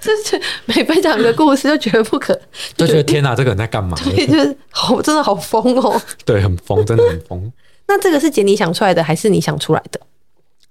[0.00, 2.38] 就是每分享一个故事就觉得不可，
[2.76, 3.96] 就觉得天哪，这个人在干嘛？
[4.04, 5.98] 对，就是好，真的好疯哦！
[6.26, 7.50] 对，很疯，真的很疯。
[7.88, 9.98] 那这个是杰尼想出来的，还是你想出来的？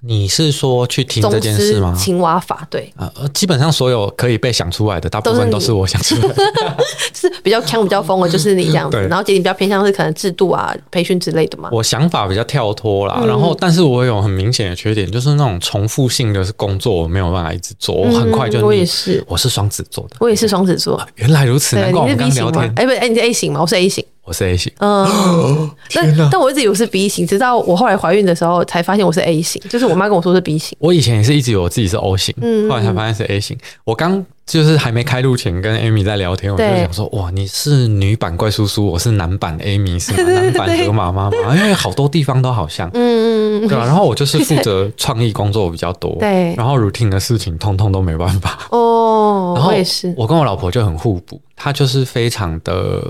[0.07, 1.93] 你是说去听这件事吗？
[1.97, 6.35] 青蛙法对啊，呃，基本上所有可以被想出来的，大部分都是我想出来的，
[7.13, 8.97] 是比较强、比较疯的，就是你这样子。
[9.09, 11.69] 然后姐你比较偏向是可能制度啊、培训之类的嘛。
[11.73, 18.63] 我想法比较跳脱啦，嗯、然后但是我有很明显的缺点，就是那种重复性的工作我没有办法一直做，我很快就、嗯。
[18.63, 21.05] 我也是，我是双子座的，我也是双子座。
[21.15, 22.73] 原来如此，难怪我们刚聊天。
[22.77, 23.59] 哎，不，哎，你是 A 型吗？
[23.61, 24.05] 我是 A 型。
[24.27, 30.77] 我是 A 型，嗯， 但但我一直以为是 B 型，直到我后来怀孕的时候才发现我是 A 型，就是我妈跟我说是 B 型。
[30.81, 33.57] 我以前也是一直以为我自己是 O 型，嗯，后来才发现是 A 型。
[33.85, 40.29] 我刚就是还没开录前跟 Amy 在聊天，我就想说，哇，你是女版怪叔叔，我是男版 Amy，是吗？
[40.43, 43.85] 男版河马妈妈，因为好多地方都好像，嗯嗯，对吧？
[43.85, 48.59] 然后我就是负责创意工作比较多， 对，然后 routine 的事情通通都没办法。
[48.71, 53.01] 哦，然后我也是，我跟我老婆就很互补，她就是非常的。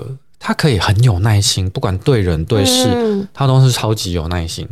[0.48, 4.66] 他可以很有耐心，不管对人对事，嗯、他都是超级有耐心。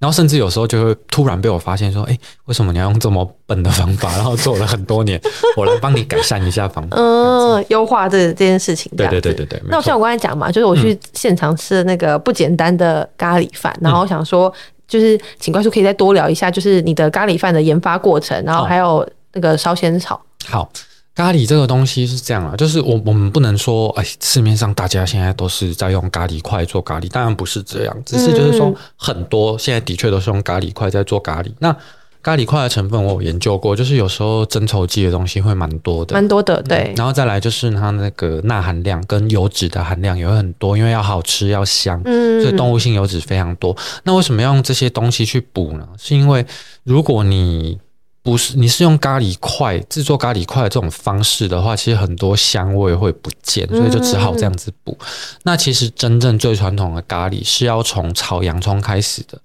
[0.00, 4.10] 然后甚至有时候就会突然被我发现说：“哎，为什么你要用这么笨的方法？
[4.16, 5.20] 然后做了很多年，
[5.56, 9.62] 我来帮你改善一下方法，嗯，优化这这件事情。”对对对对对。
[9.68, 14.52] 那像我刚才讲嘛，就是我去现场吃的那个不简单的咖喱饭，嗯、然后我想说，
[14.88, 20.20] 就是请怪叔可以再多聊一下，就是你的咖喱饭的研发过程，然后还有那个烧仙草。
[20.48, 20.68] 好。
[21.14, 31.52] 咖喱这个东西是这样啊，就是我我们不能说，哎，市面上大家现在都是在用咖喱块做咖喱，当然不是这样，只是就是说很多现在的确都是用咖喱块在做咖喱。
[31.58, 31.76] 那
[32.22, 36.94] 咖喱块的成分我有研究过，就是有时候增稠剂的东西会蛮多的，蛮多的，对、嗯。
[36.96, 43.74] 然后再来就是它那个钠含量跟油脂的含量也会很多，因为要好吃要香，嗯，所以动物性油脂非常多。
[44.04, 45.88] 那为什么要用这些东西去补呢？
[45.98, 46.44] 是因为
[46.84, 47.78] 如果你
[48.30, 54.96] 不是，你是用咖喱块制作咖喱块的这种方式的话，其实很多香味会不见，所以就只好这样子补。
[55.00, 55.06] 嗯、
[55.42, 59.36] 那其实真正最传统的咖喱是要从炒洋葱开始的。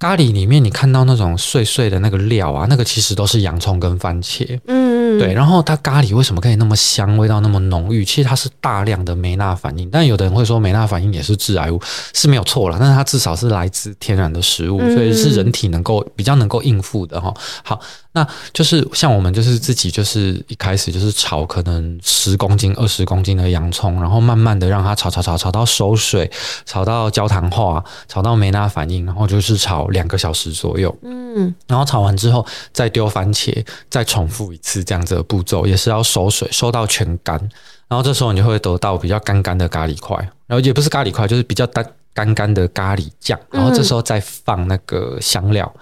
[0.00, 4.58] 咖喱里面你看到那种碎碎的那个料啊，那个其实都是洋葱跟番茄。
[4.66, 5.32] 嗯，对。
[5.32, 8.04] 然后它咖喱为什么可以那么香，味道那么浓郁？
[8.04, 9.88] 其实它是大量的梅纳反应。
[9.88, 11.80] 但有的人会说梅纳反应也是致癌物，
[12.12, 12.78] 是没有错啦。
[12.80, 17.32] 但是它至少是来自天然的食物，所以是人体能够比较能够应付的哈。
[17.62, 17.80] 好。
[18.12, 26.28] 那就是像我们就是自己就是一开始就是炒可能十公斤二十公斤的洋葱，然后慢慢的让它炒炒炒炒到收水，
[26.66, 30.92] 炒到焦糖化，炒到没那反应，然后就是炒两个小时左右。
[31.02, 37.38] 嗯，然后炒完之后再丢番茄，再重复一次这样子的步骤，也是要收水收到全干，
[37.86, 40.16] 然后这时候你就会得到比较干干的咖喱块，
[40.48, 45.72] 然后也不是咖喱块，就是比较干干干的咖喱酱，然后这时候再放那个香料。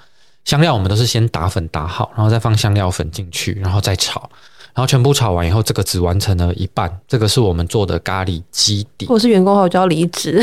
[0.49, 4.19] 香料我们都是先打粉打好，然后再放香料粉进去，然后再炒，
[4.73, 6.91] 然后全部炒完以后，这个只完成了一半。
[7.07, 9.05] 这个是我们做的咖喱基底。
[9.11, 10.43] 我是员工后，我就要离职。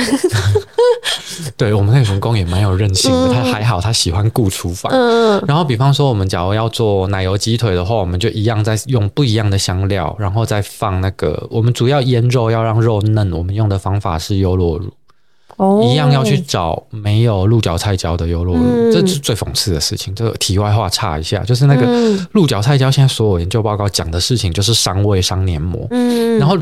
[1.58, 4.92] 对，我们那个员工也蛮有韧性的，他还好，他喜欢顾厨房。
[4.94, 5.44] 嗯。
[5.48, 11.48] 然后，比方说，我们假如要做奶油鸡腿的话，我们就一样在用不一样的香料，然后再放那个。
[11.50, 14.94] 我们主要腌肉要让肉嫩，我们用的方法是优酪乳。
[15.58, 20.14] Oh, 一样要去找没有鹿角菜椒的优酪乳，嗯、这是最讽刺的事情。
[20.14, 21.88] 这个题外话插一下，就是那个
[22.34, 25.88] 鹿角菜椒，现在所有研究报告讲的事情就是伤胃、伤黏膜。
[25.92, 26.58] 嗯，然后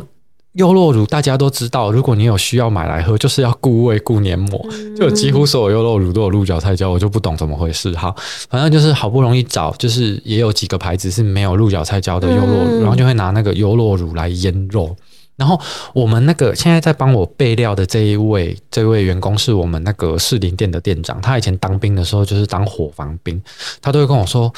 [0.51, 4.63] 优酪乳大家都知道，如果你有需要买来喝，就是要顾胃、顾黏膜。
[4.95, 7.91] 就几乎所有优酪乳都有鹿角菜椒，我就不懂怎么回事。
[7.93, 8.13] 哈，
[8.47, 14.95] 反正就是好不容易找，就是也有几个牌子是没有鹿角菜椒的优酪乳，嗯、然后就会拿那个优酪乳来腌肉。
[15.35, 15.59] 然后
[15.93, 23.41] 我们那个现在在帮我备料的这一位这位员工是我们那个士林店的店长，他以前当兵的时候就是当伙房兵，
[23.81, 24.53] 他都会跟我说：“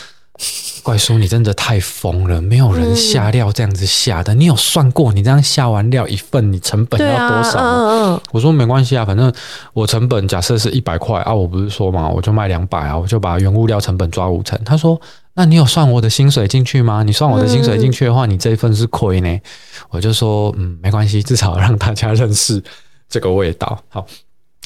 [0.84, 9.34] 怪叔，你真的太疯了，没有人下料这样子下的，你有算过你这样下完料一份你成本要多少吗？”我说：“没关系啊，反正
[9.72, 15.00] 我成本假设是一百块啊，我不是说嘛，我就卖两百啊，我就把原物料成本抓五成。”他说。
[15.38, 17.04] 那你有算我的薪水进去吗？
[17.04, 19.40] 你算我的薪水进去的话，你这一份是亏呢。
[19.90, 22.64] 我就说，嗯，没关系，至少让大家认识
[23.10, 23.78] 这个味道。
[23.90, 24.08] 好，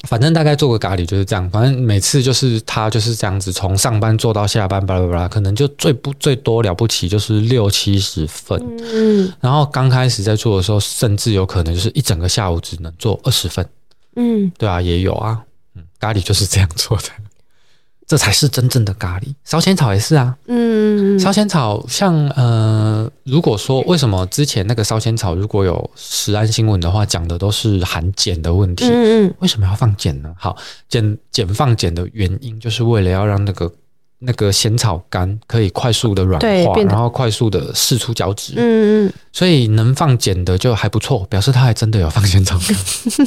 [0.03, 1.49] 反正大概做个咖喱就是这样。
[1.49, 8.63] 反正每次就是他就是这样子，从上班做到下班，巴拉巴拉，可能就最不最多了不起就是六七十份。
[8.93, 13.67] 嗯，然后刚开始在做的时候，甚至有可能就是一整个下午只能做二十份。
[14.15, 15.41] 嗯，对啊，也有啊。
[15.75, 17.05] 嗯，咖喱就是这样做的。
[18.09, 20.35] 这才是真正的咖喱，烧仙草也是啊。
[20.47, 28.85] 嗯，烧仙草像呃，如果说为什么之前那个烧仙草如果有食安新闻的话，讲的都是含碱的问题。
[28.85, 30.33] 嗯嗯，为什么要放碱呢？
[30.39, 30.57] 好，
[30.89, 33.71] 碱碱放碱的原因就是为了要让那个。
[34.21, 38.53] 那个仙草干可以快速的软化，然后快速的释出胶质。
[38.58, 42.77] 嗯嗯，所以能放碱的就还不错，表示它还真的有放仙草干。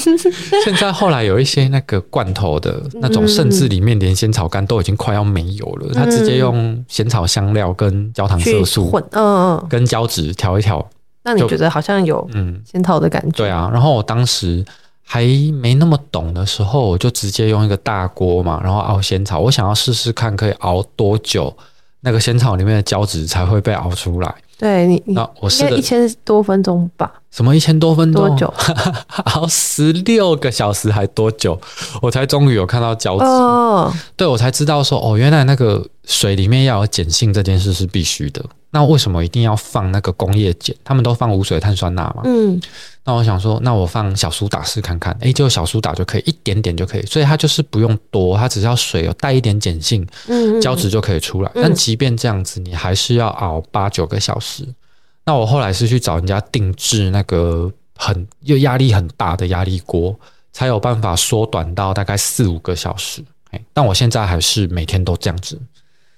[0.64, 10.87] 现在后来有一些那个罐头的那种，甚至里面连仙草干都已经快要没有了，它直接用仙草香料跟焦糖色素混，嗯嗯，跟胶质调一调。
[11.24, 13.37] 那你觉得好像有嗯仙草的感觉？
[13.38, 14.64] 对啊，然后我当时。
[15.12, 15.27] 还
[15.61, 19.38] 没那么懂的时候，我就直接用一个大锅嘛，然后熬仙草。
[19.38, 21.55] 我想要试试看可以熬多久，
[22.01, 24.35] 那个仙草里面的胶质才会被熬出来。
[24.59, 27.12] 对你，那我试了一千多分钟吧？
[27.31, 28.27] 什么一千多分钟？
[28.27, 28.55] 多久？
[29.35, 31.61] 熬，十六个小时还多久？
[32.01, 33.25] 我才终于有看到胶质。
[33.27, 38.44] 哦，对，我才知道说，哦，原来那个水里面要有碱性这件事是必须的。
[38.74, 40.74] 那为什么一定要放那个工业碱？
[40.82, 42.22] 他们都放无水碳酸钠嘛。
[42.24, 42.60] 嗯。
[43.04, 45.14] 那我想说，那我放小苏打试看看。
[45.20, 47.02] 诶，就小苏打就可以，一点点就可以。
[47.02, 51.50] 所以它就是不用多，它只要水有带一点碱性，嗯，胶质就可以出来。
[51.54, 54.66] 嗯、但即便这样子，你还是要熬八九个小时。
[55.26, 60.18] 那我后来是去找人家定制那个很又压力很大的压力锅，
[60.52, 63.22] 才有办法缩短到大概四五个小时。
[63.50, 65.60] 诶，但我现在还是每天都这样子。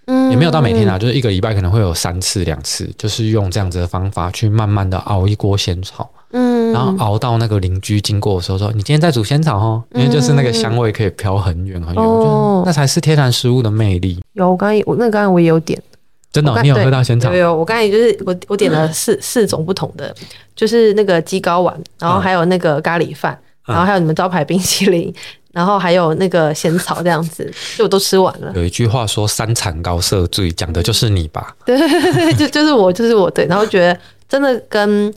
[0.06, 14.20] 嗯，也没有到每天啊，就是一个礼拜可能会有三次两次，就是用这样子的方法去慢慢的熬一锅仙草，嗯，然后熬到那个邻居经过的时候说：“你今天在煮仙草哦。”因为就是那个香味可以飘很远很远，哦，那才是天然食物的魅力。
[14.34, 15.80] 有，我刚才我那刚才我也有点，
[16.32, 17.30] 真的，哦，你有喝到仙草？
[17.30, 20.14] 有有，我刚才就是我我点了四四种不同的，
[20.54, 25.14] 就是那个鸡睾丸，然后还有那个咖喱饭，然后还有你们招牌冰淇淋。
[25.54, 28.52] 然后还有那个仙草这样子， 就我都吃完了。
[28.56, 31.54] 有一句话说“三产高色醉”，讲的就是你吧？
[31.64, 31.78] 对，
[32.34, 33.30] 就就是我，就是我。
[33.30, 33.96] 对，然后觉得
[34.28, 35.14] 真的跟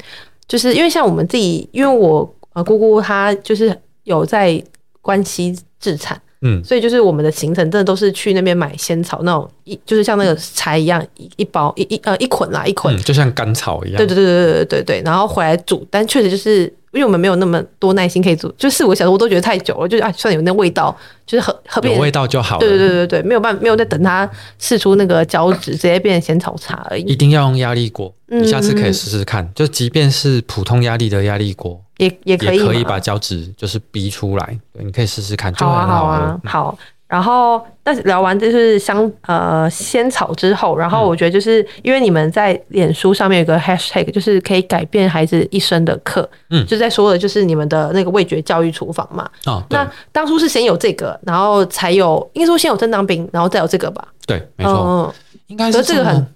[0.48, 4.64] 就是因为像我们自己，因为我呃姑姑她就是有在
[5.02, 13.98] 关西置产，嗯，所以就是我们的行程真的都是去那边买仙草那种一，就是像那个柴一样一一包一一呃一捆啦一捆，嗯，就像甘草一样。
[13.98, 16.72] 对对对对对对对，然后回来煮，但确实就是。
[16.98, 22.60] 因为我们没有那么多耐心可以做，就四五个小时我都觉得太久了，就是啊，算有那味道，就是很很有味道就好了。
[22.60, 27.04] 对对对对对，没有办法，没有在等它试出那个胶质，直接变成仙草茶而已。
[27.04, 34.60] 一定要用压力锅，你下次可以试试看，嗯、就即便是普通压力的压力锅，也也可以，也可以把胶质就是逼出来。
[34.74, 35.88] 你可以试试看，就很好喝。
[35.88, 36.80] 好啊，好啊，好。
[37.08, 49.26] 然后，但是聊完就是香呃仙草之后，然后我觉得就是因为你们在脸书上面有个 hashtag，就是可以改变孩子一生的课，嗯，就在说的就是你们的那个味觉教育厨房嘛。
[49.46, 54.06] 哦，那当初是先有这个，然后才有，应该说先有正当兵，然后再有这个吧？
[54.26, 55.14] 对，没错，嗯、
[55.48, 56.28] 应该是这个很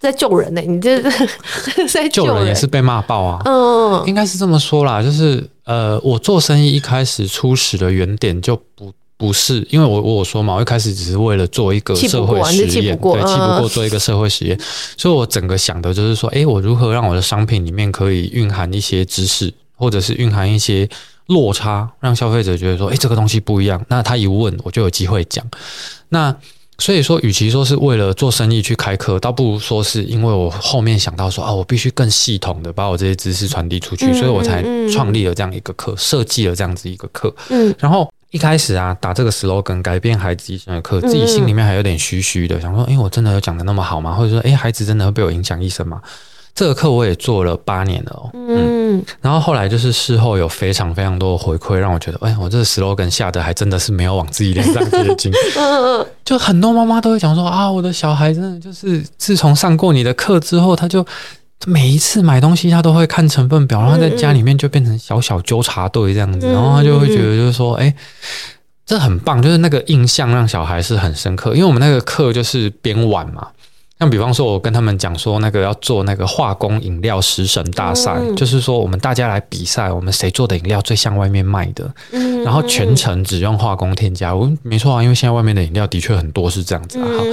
[0.00, 0.66] 在救人呢、欸。
[0.66, 1.28] 你这是
[1.86, 3.42] 在救人，也是被骂爆啊。
[3.44, 8.90] 嗯，应该是这么说啦，就是呃，我做生意一开始初始的原点就不。
[9.22, 12.96] 不是，因为我我说嘛，我一开始只是为了做一个社会实验，对，气不
[13.60, 14.60] 过做一个社会实验，
[14.96, 20.88] 所以我整个想的就是说，诶，我如何让我的商品里面可以蕴含一些知识，或者是蕴含一些
[21.26, 23.80] 落差，让消费者觉得说，诶，这个东西不一样。
[23.88, 25.46] 那他一问，我就有机会讲。
[26.08, 26.34] 那
[26.78, 37.32] 所以说，与其说是为了做生意去开课，倒不如说是因为我后面想到说，啊，我必须更系统的把我这些知识传递出去，所以我才创立了这样一个课，设计了这样子一个课。
[37.50, 38.12] 嗯，然后。
[38.32, 44.14] 一开始啊，打这个 slogan 改变孩子一生的课，自己心里面还有点虚虚的，想说，哎，我真的有讲的那么好吗？
[44.14, 46.00] 或者说，哎，孩子真的会被我影响一生吗？
[46.54, 55.30] 这个课我也做了八年了哦，嗯，然后后来就是事后有非常非常多的回馈，让我觉得，哎，我这个 slogan 下的还真的是没有往自己脸上贴金。
[56.24, 61.06] 就很多妈妈都会讲说，啊，我的小孩真的就是自从上过你的课之后，他就。
[61.66, 67.94] 每一次买东西，他都会看成分表，然后在家里面就变成小小纠察队这样子，然后他就会觉得就是说，哎，
[68.84, 73.48] 这很棒，就是那个印象让小孩是很深刻，因为我们那个课就是编碗嘛。
[74.02, 84.34] 像比方说，我跟他们讲说，那个要做那个化工饮料食神大赛，嗯、就是说我们大家来比赛，我们谁做的饮料最像外面卖的，嗯、然后全程只用化工添加。
[84.34, 87.06] 我没错啊，因为现在外面的饮料的确很多是这样子啊。
[87.16, 87.24] 好，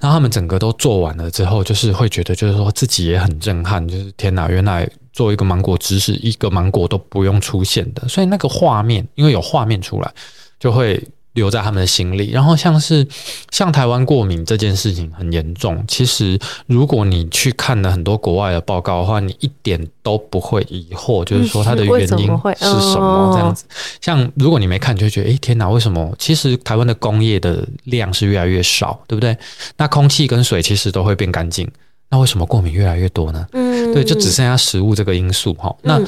[0.00, 10.10] 然后他们整个都做完了之后，就是会觉得，就是说自己也很震撼，就是天哪，原来做一个芒果汁是一个芒果都不用出现的，所以那个画面，因为有画面出来，
[10.58, 11.06] 就会。
[11.34, 13.06] 留在他们的心里，然后像是
[13.50, 15.84] 像台湾过敏这件事情很严重。
[15.86, 23.64] 其实如果你去看了很多国外的报告的话，你一点都不会疑惑，就是说它的原因是什么这样子。
[24.00, 26.14] 像如果你没看，你就会觉得诶天哪，为什么？
[26.18, 29.36] 其实台湾的工业的量是越来越少，对不对？
[29.76, 31.68] 那空气跟水其实都会变干净，
[32.14, 33.44] 那为什么过敏越来越多呢？
[33.54, 35.74] 嗯，对，就只剩下食物这个因素哈。
[35.82, 36.00] 那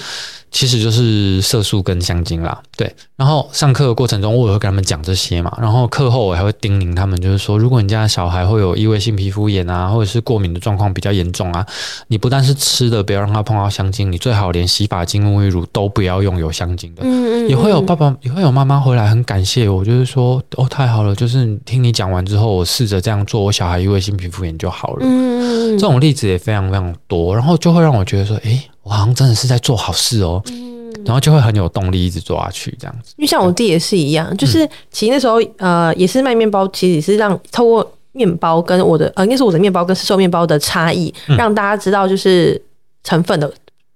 [0.52, 2.94] 其实就是色素跟香精啦，对。
[3.16, 5.52] 然后上课的过程中，我也会跟他们讲这些嘛。
[5.60, 11.66] 然后课后我还会叮咛他们，就是说，如果你家的小孩会有异位性皮肤炎啊，或者是过敏的状况比较严重啊，
[12.06, 17.02] 你不但是吃的不要让他碰到香精，你最好连洗发精、沐浴乳都不要用有香精的。
[17.02, 17.48] 嗯嗯嗯。
[17.48, 24.98] 也会有爸爸，也会有妈妈回来很感谢我，就是说，哦，太好了，就是听你讲完之后，我试着这样做，我小孩异位性皮肤炎就好了。
[25.02, 25.78] 嗯嗯。
[25.78, 28.70] 这种例子也非常非常多，然后就会让我觉得说，诶。
[28.86, 33.12] 我好像真的是在做好事哦，嗯，然后就会很有动力一直做下去这样子。
[33.16, 42.62] 因为像我弟也是一样，就是其实那时候呃也是卖面包，其实也是让透过面包跟我的呃，应该是我的面包跟市售面包的差异，嗯、让大家知道就是
[43.02, 43.52] 成分的。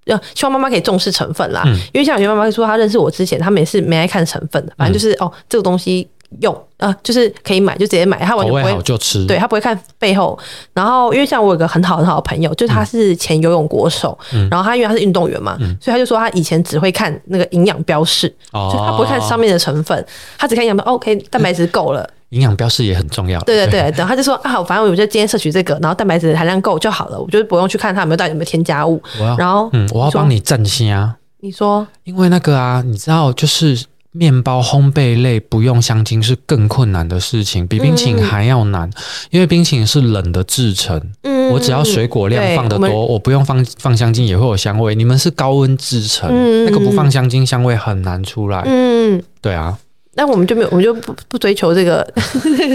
[0.06, 6.08] 要希望妈妈可以重视成分啦，嗯、因为像有些妈妈说，她认识我之前，她们也是没爱看成分的，反正就是、嗯、哦，这个东西
[6.40, 10.38] 用呃，就是可以买就直接买，他完全不会好就吃，对他不会看背后。
[10.72, 20.06] 然后因为像我有个很好很好的朋友，就是他是前游泳国手，嗯、然后他因为他是运动员嘛，嗯、所以他就说他以前只会看那个营养标示，他不会看上面的成分，
[20.38, 22.02] 他只看营养标，OK，蛋白质够了。
[22.02, 23.40] 嗯营养标示也很重要。
[23.40, 29.02] 对对对，然后他就说啊，反正我觉得今天摄取这个，然后蛋白质含量够就好了，我就不用去看它有没有到底有没有添加物。
[29.18, 31.16] 要然后，嗯，我要帮你振兴啊。
[31.40, 38.92] 你说，因为那个啊，你知道，就是面包烘焙类不用香精是更困难的事情，比冰淇淋还要难，嗯、
[39.30, 41.00] 因为冰淇淋是冷的制成。
[41.22, 44.94] 嗯，我只要水果量放得多，我，我不用放放香精也会有香味。
[44.94, 48.62] 你们是高温制成，嗯、那个不放香精，香味很难出来。
[48.66, 49.78] 嗯，对啊。
[50.14, 52.04] 那我们就没有，我们就不不追求 这个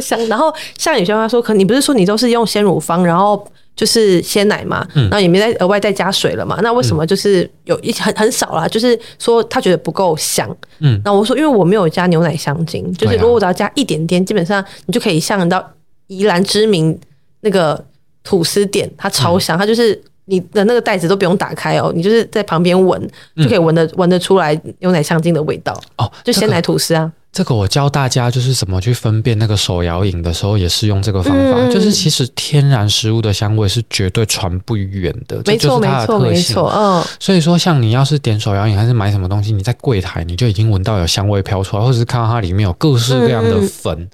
[0.02, 0.18] 香。
[0.28, 3.46] 然后像有些话说，可你不是说你都是用鲜乳方，然后
[3.76, 6.58] 就是鲜奶嘛，嗯、然后也没再额外再加水了嘛？
[6.64, 8.68] 那为什么就是有一很很少啦？
[8.68, 10.50] 就是说他觉得不够香。
[10.80, 15.64] 嗯，那我说因为我没有加牛奶香精，就是如果我只要加一点点，基本上你就可以像到
[16.08, 16.98] 宜兰知名
[17.42, 17.84] 那个
[18.24, 23.02] 吐司店，它超香，嗯、它就是你的那个袋子都不用打开哦，你就是在旁边闻
[23.36, 27.12] 就可以闻得闻得出来牛奶香精的味道哦，就鲜奶吐司啊。
[27.25, 31.58] 这个我教大家就是怎么去分辨那个手摇饮的时候，也是用这个方法。
[31.58, 36.28] 嗯、就是其实天然食物的香味是绝对传不远的，没错，这就是它的特性。
[36.28, 37.04] 没错，没错，嗯。
[37.20, 44.00] 所以说，像你要是点手摇饮还是买什么东西，你在柜台你就已经闻到有香味飘出来，或者是看到它里面有各式各样的粉。
[44.00, 44.10] 嗯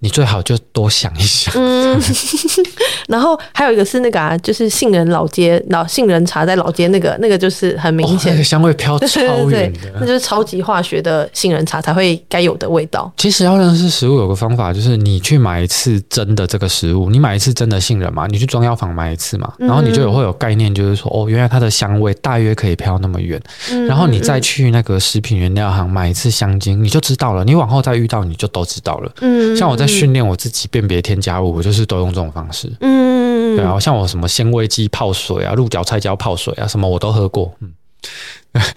[0.00, 1.52] 你最好就多想一想。
[1.56, 2.00] 嗯，
[3.08, 13.12] 然后还有一个是那个啊，就是杏仁老街老杏仁茶在老街那个那个就是很明显，哦那个、香味飘超远的， 那就是超级化学的杏仁茶才会该有的味道。
[13.16, 23.38] 其实要认识食物有个方法，就是你去买一次真的这个食物，你买一次真的杏仁嘛，你去中药房买一次嘛，然后你就有会有概念，就是说哦，原来它的香味大约可以飘那么远。
[23.88, 27.44] 然后你再去那个食品原料行买一次香精，你就知道了。
[27.44, 29.12] 你往后再遇到，你就都知道了。
[29.20, 29.88] 嗯，像我在。
[29.98, 32.70] 训练我自己辨别添加物，我就是都用这种方式。
[32.82, 37.52] 嗯，对啊，像我什么鲜味剂泡水啊、鹿角菜椒泡水啊，什么我都喝过。
[37.60, 37.72] 嗯，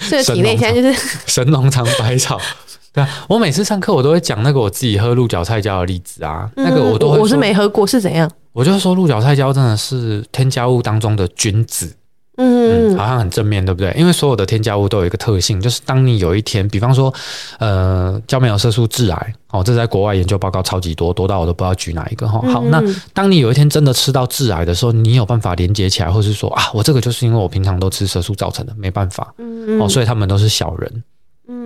[0.09, 2.39] 这个体内现在就是神农尝百草。
[2.93, 6.49] 对啊，我每次上课我都会讲那个我自己喝鹿角菜胶的例子啊。
[6.55, 8.29] 嗯、那个我都会，我是没喝过，是怎样？
[8.53, 11.93] 我就是说鹿角菜胶真的是添加物当中的君子。
[12.37, 13.93] 嗯，好像很正面对不对？
[13.95, 17.13] 因为所有的添加物都有一个特性，就是当你有一天，比方说，
[17.59, 22.41] 呃，胶原色素致癌，哦，这在国外研究报告超级多，多到我都不知道举哪一个哈。
[22.51, 22.81] 好，那
[23.13, 29.33] 当你有一天真的吃到致癌的时候，你有办法连接起来，或是说啊，我这个就是因为我平常都吃色素造成的，没办法，
[29.79, 31.03] 哦，所以他们都是小人。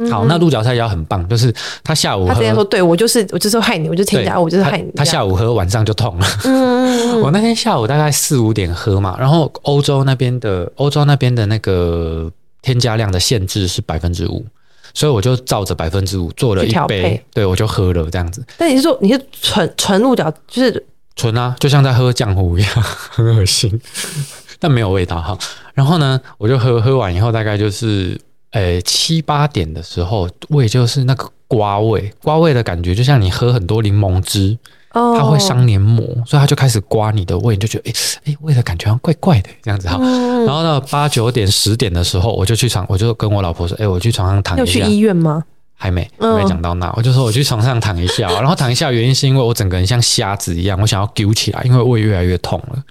[0.09, 4.91] 好，那鹿角菜胶很棒，就是他下午喝，他之前说，对我就是我就是害你，我就添加，我就是害你。
[4.95, 6.27] 他下午喝，晚上就痛了。
[6.43, 12.31] 嗯， 我那天下午大概四五点喝嘛，然后欧洲那边的欧洲那边的那个
[12.61, 14.45] 添加量的限制是百分之五，
[14.93, 18.43] 所以我就照着百分之五做了一杯，对我就喝了这样子。
[18.57, 23.79] 但你是说你是纯纯鹿角，就是纯啊，就像在喝浆糊一样， 很恶心，
[24.59, 25.37] 但没有味道哈。
[25.73, 28.19] 然后呢，我就喝喝完以后，大概就是。
[28.55, 34.57] 诶，七八点的时候，胃就是那个刮胃，刮胃的感觉，就像你喝很多柠檬汁，
[34.93, 39.97] 它会伤黏膜，所以它就开始刮你的胃，你就觉得诶诶，胃的感觉好像怪怪的这样子哈。
[40.45, 44.79] 然后呢八九点十点的时候，我就去床，我就跟我老婆说，诶，我去床上躺一下。
[44.79, 45.43] 要去医院吗？
[45.77, 52.81] 还没，还没讲到那，我就说我去床上躺一下，然后躺一下，原因是因为我整个人像瞎子一样，我想要揪起来，因为胃越来越痛了，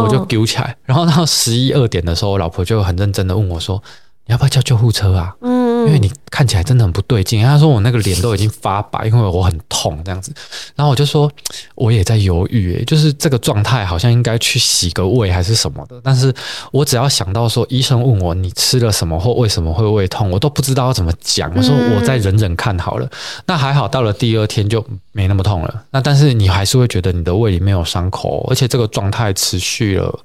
[0.00, 0.74] 我就揪起来。
[0.86, 3.82] 然后到十一二点的时候，我老婆就很认真的问我说。
[4.26, 5.34] 你要不要叫救护车啊？
[5.42, 7.42] 嗯，因为你看起来真的很不对劲。
[7.42, 10.32] 他说我那个脸都已经发白，因为我很痛这样子。
[10.74, 11.30] 然后我就说
[11.74, 16.00] 我也在犹豫，诶，就是这个状态好像应该去洗个胃还是什么的。
[16.02, 16.34] 但是
[16.72, 21.52] 我只要想到说医生问我你吃了什么或为什么会胃痛，我都不知道要怎么讲。
[21.54, 23.06] 我说我再忍忍看好了。
[23.44, 25.84] 那还好，到了第二天就没那么痛了。
[25.90, 30.18] 那但是你还是会觉得你的胃里面有伤口，而且这个状态持续了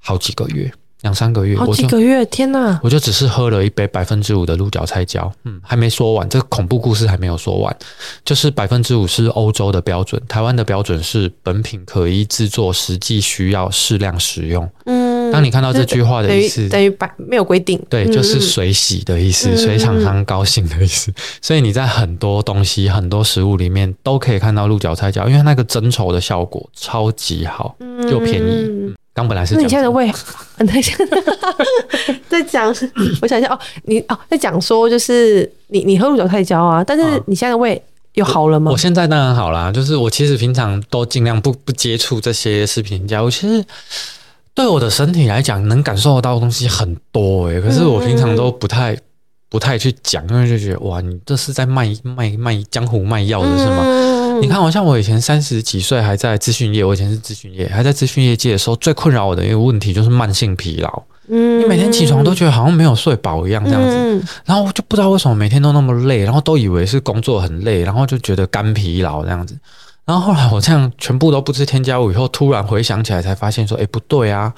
[0.00, 0.70] 好几个月。
[1.02, 2.80] 两三个月，好几个月，天哪！
[2.82, 7.76] 我就只是喝了一杯百分之五的鹿角菜胶，嗯，还没说完，这个恐怖故事还没有说完，
[8.24, 14.68] 就是百分之五是欧洲的标准，台湾的标准是本品可依制作，实际需要适量使用。
[14.86, 21.12] 嗯，当你看到这句话的意思，等于百没有规定，对，就是水洗的意思，水厂商高兴的意思。
[21.40, 27.76] 所以你在很多东西、很多食物里面都可以看到鹿角菜胶，因为那个增稠的效果超级好，
[28.10, 28.66] 又便宜。
[28.66, 30.08] 嗯刚本来是，那你现在的胃，
[30.58, 30.80] 在
[32.30, 32.68] 在讲，
[33.20, 37.82] 我想一下哦，你哦在讲说就是你你喝鹿角菜胶啊，但是你现在的胃
[38.14, 38.70] 有好了吗？
[38.70, 43.24] 我，我现在当然好啦，就是我其实平常都尽量不不接触这些食品添加物。
[43.24, 43.64] 我其实
[44.54, 49.00] 对我的身体来讲，能感受得到的东西很多诶、欸，可是我平常都不太、嗯、
[49.48, 53.82] 不太去讲，因为就觉得哇，你这是在卖卖卖江湖卖药的是吗？
[53.82, 61.02] 嗯、你看，好像我以前三十几岁还在咨询业，我以前是咨询业，还在咨询业界的时候，最困扰我的一个问题就是慢性疲劳。
[61.28, 69.56] 嗯，你每天起床都觉得好像没有睡饱一样，这样子，嗯、然后我就不知道为什么每天都那么累，然后都以为是工作很累，然后就觉得肝疲劳这样子，
[70.04, 74.52] 然后后来我这样全部都不吃添加物以后，突然回想起来才发现说，哎，不对啊。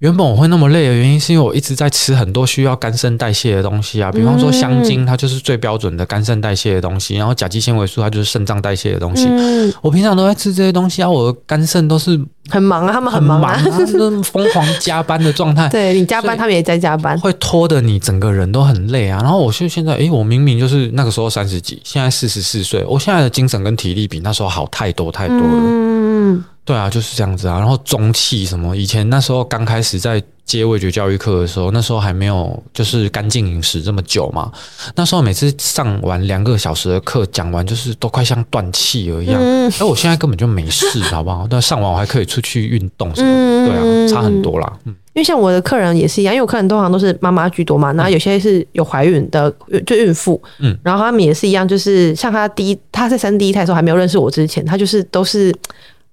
[0.00, 9.26] 原本我会那么累的原因，是因为我一直在吃很多需要肝肾代谢的东西啊，比方说香精，它就是最标准的肝肾代谢的东西，然后甲基纤维素，它就是肾脏代谢的东西。
[9.28, 12.20] 嗯、我平常都在吃这些东西啊，我的肝肾都是
[12.50, 13.58] 很忙啊，他们很忙啊，
[13.96, 15.68] 都疯狂加班的状态。
[15.72, 19.20] 对，你加班，他们也在加班，会拖得你整个人都很累啊。
[19.22, 25.44] 然后我就现在，诶，我明明就是那个时候三十几，现在四十四岁，我现在的精神跟体力比那时候好太多太多了。
[25.46, 26.44] 嗯。
[26.64, 27.58] 对啊，就是这样子啊。
[27.58, 34.50] 然后中气什么，以前那时候刚开始在接味觉教育课的时候，那时候还没有就是干净饮食这么久嘛。
[34.94, 39.38] 那时候每次上完两个小时的课，讲完就是都快像断气了一样。
[39.38, 41.46] 嗯，而我现在根本就没事，好不好？
[41.50, 43.68] 但上完我还可以出去运动什么的。
[43.68, 44.72] 对啊，差很多啦。
[44.84, 49.50] 嗯，因为像我的客人也是一样，因为我客人通常都是妈妈居多嘛，然后有些是有怀孕的，
[49.86, 50.40] 就孕妇。
[50.60, 55.54] 嗯，然后他们也是一样，就是像他第一，他在生第一胎的时候还没有认识我之前，他就是都是。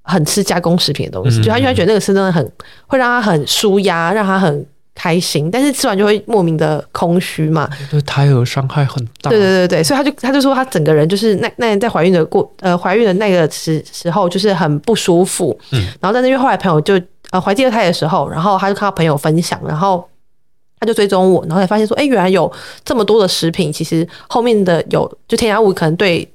[0.03, 2.51] 很吃加工食品的东西，就他因为觉得那个是真的很
[2.87, 7.69] 会让他很舒压，让他很开心，但是吃完就会莫名的空虚嘛。
[7.89, 9.29] 对胎儿伤害很大。
[9.29, 15.57] 对对对对，所以他就他就说他整个人就是那那在怀孕的过呃怀孕的那个时时候就是很不舒服。
[15.71, 15.83] 嗯。
[15.99, 16.99] 然后但是因为后来朋友就
[17.29, 20.03] 呃怀第二胎的时候，然后他就看到朋友分享，然后
[20.79, 22.51] 他就追踪我，然后才发现说，哎，原来有
[22.83, 26.27] 这么多的食品，其实后面的有就添加物可能对。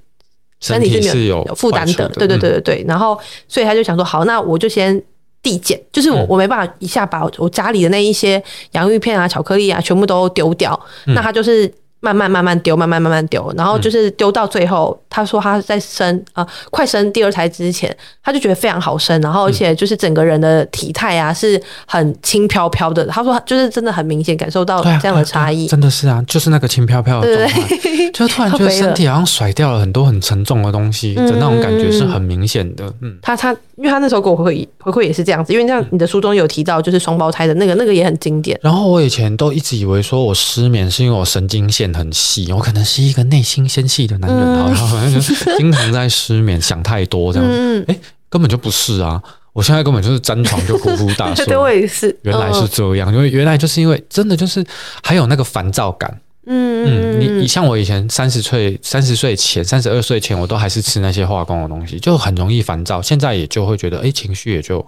[0.74, 2.84] 身体是没有有负担的，对对对对对。
[2.86, 5.02] 然后，所以他就想说，好，那我就先
[5.42, 8.42] 递减，就是我我没办法一下把我家里的那一些
[8.72, 11.72] 洋芋片啊、巧克力啊全部都丢掉，那他就是。
[12.01, 23.05] 慢慢慢慢丢，慢慢慢慢丢，然后就是丢到最后，嗯、他说他在生啊、呃，快生第二胎之前，他就觉得非常好生，然后而且就是整个人的体态啊是很轻飘飘的。
[23.07, 32.84] 他说就是真的很明显感受到这样的差异，真的是啊，就是那个轻飘飘的状态，就突然觉得身体好像甩掉了很多很沉重的东西的那种感觉是很明显的。
[33.01, 38.59] 嗯，他他因为他那时候给我回馈回馈也是这样子，因为像你的书中有提到就是双胞胎的那个那个也很经典。
[38.62, 41.86] 然后我以前都一直以为说我失眠是因为我神经线。
[41.95, 45.20] 很细，我可能是一个内心纤细的男人，然后就
[45.57, 47.84] 经常在失眠，想太多这样子。
[47.89, 49.22] 哎，根本就不是啊！
[49.53, 51.45] 我现在根本就是沾床就呼呼大睡。
[51.47, 52.14] 对，我也是。
[52.22, 54.64] 原来是这样，因为原来就是因为真的就是
[55.03, 56.20] 还有那个烦躁感。
[56.47, 63.03] 嗯嗯，你你像我以前三十岁、三十岁前、三十二岁前，我都还是吃那些化工的东西，就很容易烦躁。
[63.03, 64.87] 现在也就会觉得，哎，情绪也就。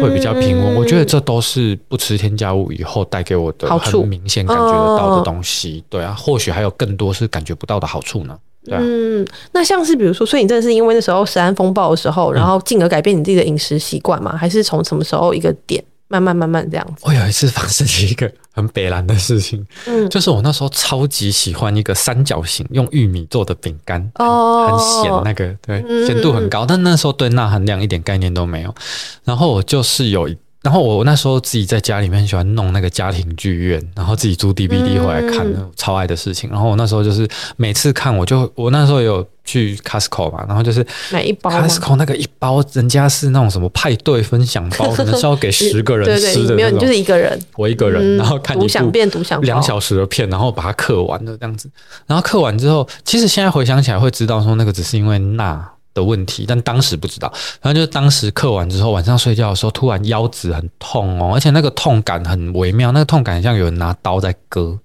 [0.00, 5.82] 会比较平稳，嗯、我觉得这都是不吃添加物以后带给我的很明显感觉得到的东西。
[5.88, 8.36] 对啊，或许还有更多是感觉不到的好处呢。
[8.64, 14.36] 对啊，嗯，那像是比如说，所以你真的是因为那时候食安风暴的时候，然后进而改变你自己的饮食习惯吗？
[14.36, 15.82] 还是从什么时候一个点？
[16.12, 17.02] 慢慢慢慢这样子。
[17.02, 28.74] 我有一次发生一个很北蓝的事情，嗯，就是我那时候超级喜欢一个三角形用玉米做的饼干，哦，很咸那个，对，咸度很高，但那时候对钠含量一点概念都没有。
[29.24, 30.36] 然后我就是有一。
[30.62, 36.48] 然后我那时候自己在家里面喜欢弄那个家庭剧院，然后自己租 DVD 回来看，嗯、超爱的事情。
[36.50, 46.56] 然后我那时候就是每次看，我就我那时候有去 Costco 嘛，然后就是买一包 Costco 那个一包，人家是那种什么派对分享包，可能是要给十个人吃的那种。
[46.56, 51.68] 没有，你就是一个人，我一个人，然后看独享片，独享两小时的片，然后把它刻完的这样子。
[52.06, 55.72] 然后刻完之后，其实现在回想起来会知道说那个只是因为钠。
[55.94, 57.32] 的问题，但当时不知道。
[57.60, 64.78] 然后就是当时刻完之后，晚上睡觉的时候，突然腰子很痛哦，而且那个痛感很微妙，那个痛感像有人拿刀在割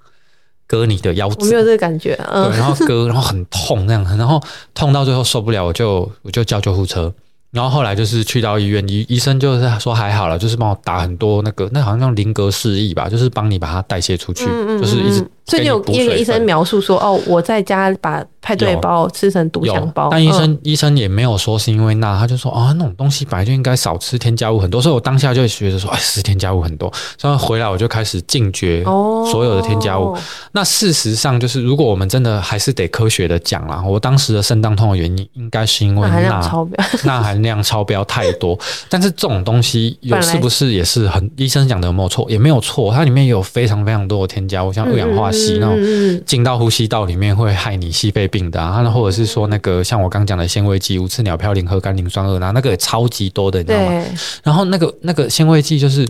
[0.66, 1.38] 割你的腰子。
[1.40, 4.42] 我没有这个感觉，嗯，对，然后割，然后很痛那样，然后
[4.74, 7.14] 痛到最后受不了，我就我就叫救护车。
[7.52, 15.26] 然后后来就是去到医院，医医生就是说还好了，就是帮我打很多那个，那好像叫林格示意吧，就是帮你把它代谢出去，嗯嗯嗯，就是一直。
[15.50, 28.84] 所以你有因为医生描述说，哦，我在家把派对包吃成独享包，但医生、嗯、医生也没有说是因为那，他就说啊、哦，那种东西本来就应该少吃，添加物很多，所以我当下就觉得说，哎，是添加物很多，所以回来我就开始禁绝
[29.32, 30.08] 所有的添加物。
[30.08, 30.20] 哦、
[30.52, 36.68] 那事实上就是，如果我们真的还是得科学的讲啦，我当时的肾脏痛的原因应该是因为钠，
[37.06, 38.58] 钠含含量超标太多。
[38.90, 42.30] 但是这种东西有是不是也是很医生讲的有没有错？
[42.30, 54.06] 也没有错，它里面有非常非常多的添加物，像二氧化矽那种进到呼吸道里面会害你矽肺病的啊，或者是说那个像我刚讲的纤维剂，无刺鸟嘌呤、和甘磷酸二钠，那个也超级多的，你知道吗？
[54.44, 56.08] 然后那个那个纤维剂就是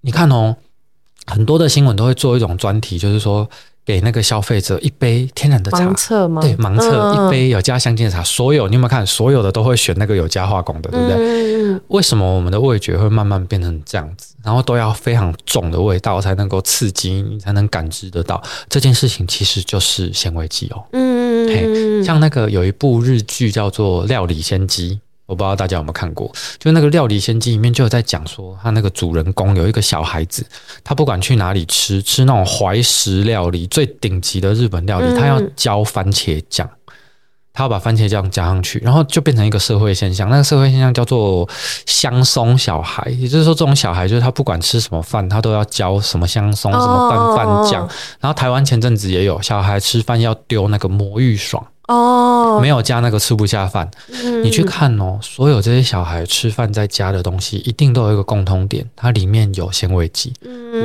[0.00, 0.56] 你看哦，
[1.26, 3.48] 很多的新闻都会做一种专题，就是说。
[3.84, 6.40] 给那个消费者一杯天然的茶，盲测吗？
[6.40, 9.06] 对，盲测、嗯、一杯有加香精的茶，所有你有没有看？
[9.06, 11.16] 所有的都会选那个有加化工的，对不对？
[11.16, 14.34] 嗯、为什么我们的味觉会慢慢变成这样子？
[14.42, 20.82] 然后都要非常重的味道才能够刺激你，才能感知得到这件事情，其实就是纤维剂哦。
[20.92, 24.94] 嗯，嘿，像那个有一部日剧叫做《料理仙姬》。
[25.26, 30.44] 我不知道大家有没有看过，就那个《料理仙姬》里面就有在讲说，他那个主人公有一个小孩子，
[30.82, 36.68] 他不管去哪里吃，吃那种怀石料理最顶级的日本料理，他要浇番茄酱，
[37.54, 40.28] 他要把番茄酱加上去，然后就变成一个社会现象。
[40.28, 41.48] 那个社会现象叫做
[41.86, 47.88] 香松小孩，也就是说，这种小孩就是他不管吃什么饭，他都要浇什么香松、什么拌饭酱。
[48.20, 51.66] 然后台湾前阵子也有小孩吃饭要丢那个魔芋爽。
[51.88, 53.90] 哦，没有加那个吃不下饭。
[54.10, 60.32] 嗯、你去看哦，所有这些小孩吃饭在加的东西，一定都有一个共通点，它里面有纤维剂，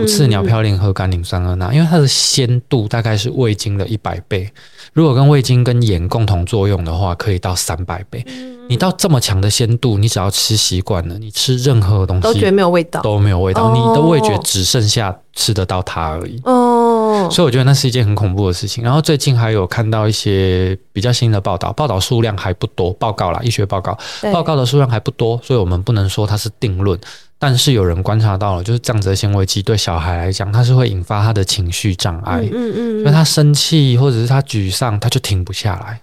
[0.02, 4.50] 五次鸟嘌呤和甘磷酸二钠，因为它的鲜度大概是味精的一百倍，
[4.92, 8.26] 如果跟味精跟盐共同作用的话，可以到三百倍。
[8.70, 16.40] 你到这么强的鲜度，你只要吃习惯了，你吃任何东西都觉得没有味道，都没有味道，哦、你的味觉只剩下吃得到它而已。
[16.44, 18.84] 哦，所以我觉得那是一件很恐怖的事情。
[18.84, 23.98] 然后最近还有看到一些比较新的报道，报道数量还不多，报告啦，医学报告，
[24.32, 26.98] 报告的数量还不多，所以我们不能说它是定论。
[27.40, 32.42] 但是有人观察到了，就是这样子的纤维剂对小孩来讲，它是会引发他的情绪障碍。
[32.42, 36.00] 嗯嗯，嗯，因为他生气或者是他沮丧，他就停不下来。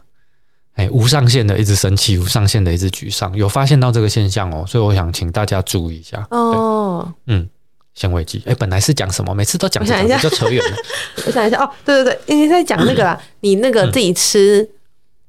[0.76, 6.26] 哎，无上限的一直生气，无上限的一直沮丧，有发现到这个现象哦，所以我想请大家注意一下。
[6.30, 7.48] 哦，嗯，
[7.94, 9.34] 纤维剂，哎，本来是讲什么？
[9.34, 10.76] 每次都讲，想一下就扯远了。
[11.26, 14.68] 我想一下，哦，对对对，你在讲那个啦， 你那个自己吃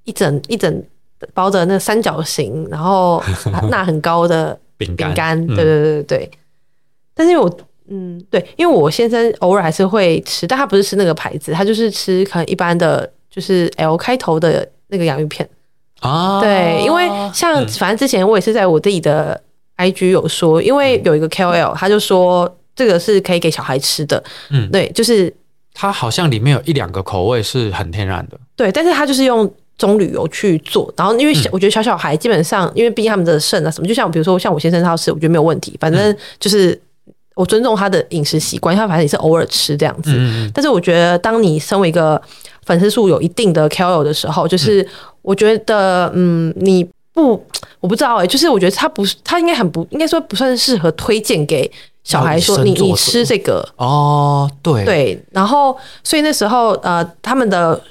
[0.04, 0.84] 一整一整
[1.34, 3.24] 包的那三角形，然后
[3.72, 6.32] 钠很高的饼干，饼干，对对对对对。
[7.16, 14.70] 但是因为我，嗯，对，因为我先生偶尔还是会吃，但他不是吃那个牌子，他就是吃可能一般的，就是 L 开头的。
[14.90, 15.48] 那个洋芋片
[16.00, 19.40] 啊，对，因为像反正之前我也是在我自己的
[19.78, 25.34] IG 有说，因为有一个 KOL 他就说这个是可以给小孩吃的，嗯，对，就是
[25.74, 36.80] 它好像里面有一两个口味是很天然的，对，但是它就是用棕榈油去做，然后因为我觉得小小孩基本上，因为毕竟他们的肾啊什么，就像比如说像我先生他要吃，我觉得没有问题，反正就是
[37.36, 42.20] 我尊重他的饮食习惯，他反正也是偶尔吃这样子，嗯，但是我觉得当你身为一个
[42.68, 44.86] 粉丝数有一定的 KOL 的时候，就是
[45.22, 47.42] 我觉得，嗯，你不，
[47.80, 51.72] 我不知道哎、欸，就是我觉得他不是，他应该很不，应该说不算是适合推荐给
[52.04, 53.68] 小孩说你你吃这个。
[53.78, 54.84] 哦，对。
[54.84, 57.82] 对，然后所以那时候呃，他们的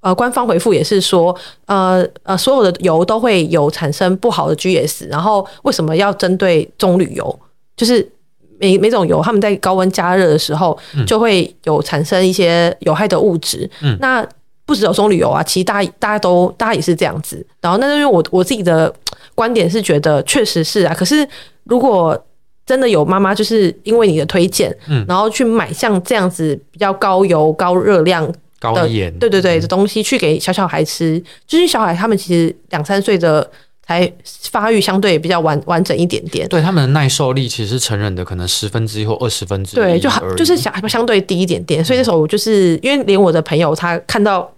[0.00, 1.34] 呃官方回复也是说，
[1.64, 7.40] 呃呃，所有的油都会有产生不好的 GS，然后为什么要针对棕榈油？
[7.76, 8.06] 就是
[8.58, 10.76] 每每种油，他们在高温加热的时候，
[11.06, 13.68] 就会有产生一些有害的物质。
[13.82, 14.26] 嗯，那
[14.64, 17.44] 不只有棕榈油啊，其实大家大家都大家也是这样子。
[17.60, 18.92] 然后，那因为我我自己的
[19.34, 20.94] 观点是觉得确实是啊。
[20.94, 21.26] 可是
[21.64, 22.20] 如果
[22.64, 33.50] 真的有妈妈就是因为你的推荐，嗯，然后去买像这样子比较高油、高热量、高盐，对对对的东西去给小小孩吃，就是小孩他们其实两三岁的。
[33.86, 34.12] 才
[34.50, 41.84] 发育相对比较完完整一点点，对他们的耐受力其实是成人的可能十分之一或二十分之一，对，就很就是相相对低一点点。
[41.84, 44.52] 所以那时候我就是因为连我的朋友他看到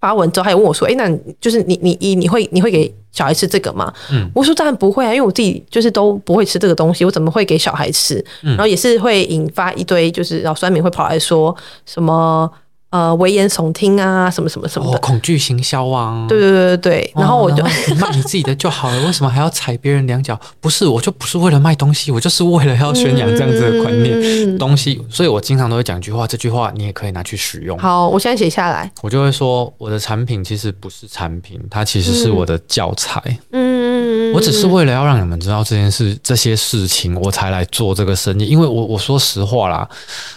[0.00, 8.24] 发文之后，他也问我说：“哎、欸，那就是你你你你会你会给小孩吃这个吗？”嗯，我说当然不会啊，因为我自己就是都不会吃这个东西，我怎么会给小孩吃？
[8.40, 11.54] 然后也是会引发一堆就是然后酸民会跑来说
[11.84, 12.50] 什么。
[12.96, 17.12] 呃，危言耸听啊，什么什么什么的，哦、恐惧行销啊，对对对对对。
[17.14, 20.38] 然后我就卖你自己的就好了，为什么还要踩别人两脚？
[20.62, 24.98] 不是，我就不是为了卖东西，我就是为了要宣扬这样子的观念、嗯、东西。
[25.10, 27.78] 所以我经常都会讲一句话，这句话你也可以拿去使用。
[27.78, 28.90] 好，我现在写下来。
[29.02, 33.20] 我就会说，我的产品其实不是产品，它其实是我的教材。
[33.52, 38.46] 嗯，我只是为了要让你们知道这件事、这些事情，我才来做这个生意。
[38.46, 39.86] 因为我我说实话啦。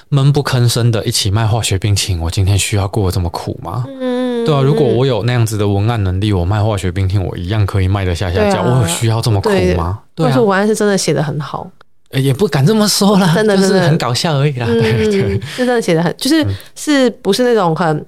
[0.10, 3.86] 闷不吭声的一起卖化学冰淇淋，我今天需要过得这么苦吗？
[3.88, 8.62] 嗯，对啊，如果我有那样子的文案能力，我卖化学冰淇淋，我一样可以卖得下下脚。
[8.62, 10.00] 啊、我有需要这么苦吗？
[10.16, 11.70] 对，但是文案是真的写得很好，
[12.12, 14.66] 也不敢这么说啦，真的，是很搞笑而已啦。
[14.66, 16.46] 对对，是真的写得很，就是
[16.76, 18.06] 是不是那种很。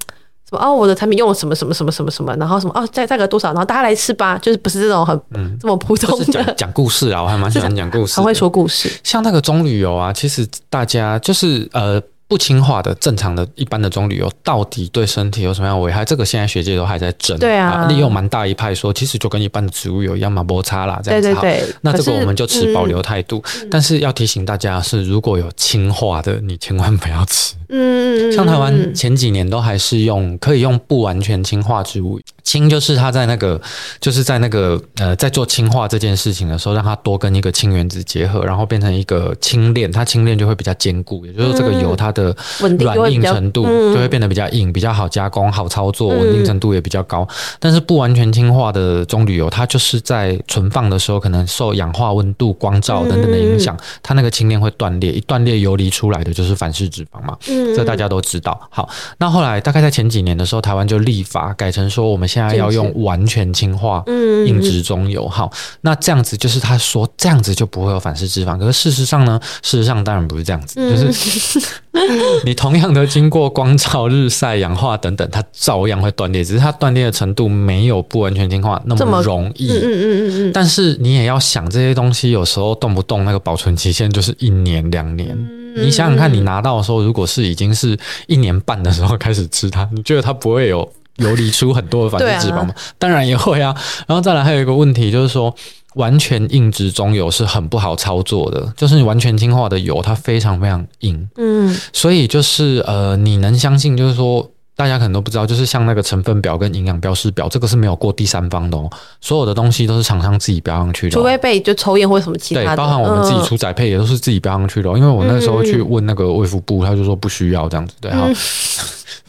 [0.51, 8.91] 什么哦，我的产品用了什么什么什么什么什么，然后什么哦，价价格多少，然后大家来吃吧，就是不是这种很、嗯、这么普通的讲讲故事啊，我还蛮喜欢讲故事，很会说故事。
[9.03, 11.99] 像那个棕榈油啊，其实大家就是呃。
[12.31, 16.05] 不氢化的正常的一般的棕榈油到底对身体有什么样的危害？
[16.05, 17.37] 这个现在学界都还在争。
[17.37, 21.27] 对啊，利用蛮大一派说，其实就跟一般的植物油一样嘛，摩擦啦这样子。
[21.27, 21.75] 对对对。
[21.81, 23.43] 那这个我们就持保留态度。
[23.59, 27.53] 嗯、但是要提醒大家是，如果有氢化的，你千万不要吃。
[27.67, 28.31] 嗯。
[28.31, 32.17] 像台湾前几年都还是用可以用不完全氢化植物。
[32.43, 33.59] 氢就是它在那个
[33.99, 41.25] 就是在那个呃在做氢化这件事情的时候，让它多跟一个氢原子结合，然后变成一个氢链，它氢链就会比较坚固。
[41.25, 42.35] 也就是说，这个油它的
[42.79, 47.27] 软硬程度就会变得比较硬，比较好加工、好操作，稳定程度也比较高。
[47.59, 57.37] 但是不完全氢化的棕榈油，它就是在存放的时候，可能受氧化温度、光照等等的影响，它那个氢链会断裂，一断裂游离出来的就是反式脂肪嘛。
[57.75, 58.59] 这大家都知道。
[58.69, 64.03] 好，那后来大概在前几年的时候，台湾就立法改成说，我们现在要用完全氢化
[64.47, 65.27] 硬质棕油。
[65.27, 65.51] 好，
[65.81, 68.57] 那这样子就是他说这样子就不会有反式脂肪。
[68.57, 69.39] 可是事实上呢？
[69.61, 71.67] 事实上当然不是这样子，就是。
[72.45, 79.69] 你同样的经过光照、日晒、氧化等等，它照样会断裂，只是它断裂的程度没有不完全氢化那么容易。
[79.69, 80.51] 嗯嗯嗯嗯。
[80.53, 85.37] 但是你也要想，这些东西有时候动不动那个保存期限就是一年两年。
[85.75, 90.89] 你想想看，你拿到的时候，如果是已经是一年半的时候开始吃它，你觉得它不会有
[91.21, 92.73] 游离出很多的反式脂肪吗？
[92.97, 93.75] 当然也会啊。
[94.07, 95.55] 然后再来还有一个问题就是说。
[95.95, 101.29] 完全硬质中油是很不好操作的，就是你完全氢化的油，它非常非常硬。
[101.35, 114.89] 嗯，所以就是呃，你能相信，就是说大家可能都不知道，就是像那个成分表跟营养标示表，这个是没有过第三方的哦，所有的东西都是厂商自己标上去的，除非被就抽烟或什么其他的，对，包含我们自己出宅配也都是自己标上去的。
[114.91, 118.29] 因为我那时候去问那个卫福部，他就说不需要这样子，对哈，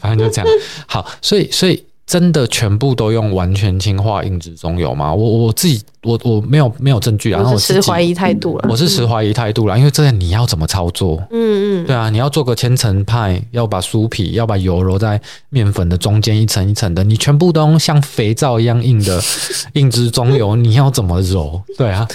[0.03, 0.59] 反正就这样。
[0.85, 1.83] 好，所以所以。
[2.05, 5.11] 真的全部都用完全氢化硬质棕油吗？
[5.13, 8.67] 我我自己我我没有没有证据啊，然后我持怀疑态度了。
[8.69, 11.17] 我是持怀疑态度了，因为这样你要怎么操作？
[11.31, 19.21] 嗯嗯，对啊，你要做个千层派，要把酥皮要把油揉在面粉的中间一层一层的，你全部都用像肥皂一样硬的
[19.73, 21.61] 硬质棕油，你要怎么揉？
[21.77, 22.05] 对啊。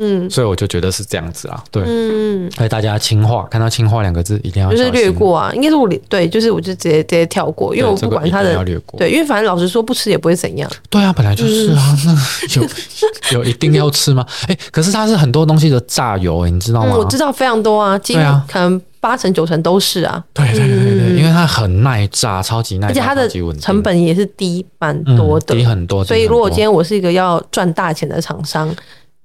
[0.00, 8.64] 嗯，所以我就觉得是这样子啊，对，嗯，所以大家轻化看到轻化两个字一定要就是略过啊，应该是我对，就是我就直接直接跳过，因为我不管它的，
[8.96, 10.70] 对，因为反正老实说不吃也不会怎样。
[10.88, 12.16] 对啊，本来就是啊，那
[12.60, 12.68] 有
[13.42, 14.24] 有一定要吃吗？
[14.46, 16.94] 哎，可是它是很多东西的榨油，你知道吗？
[16.96, 20.22] 我知道非常多啊，几乎可能八成九成都是啊。
[20.32, 23.28] 对对对对，因为它很耐榨，超级耐榨，而且它的
[23.60, 26.04] 成本也是低蛮多的，低很多。
[26.04, 28.74] 所以如果今天我是一个要赚大钱的厂商。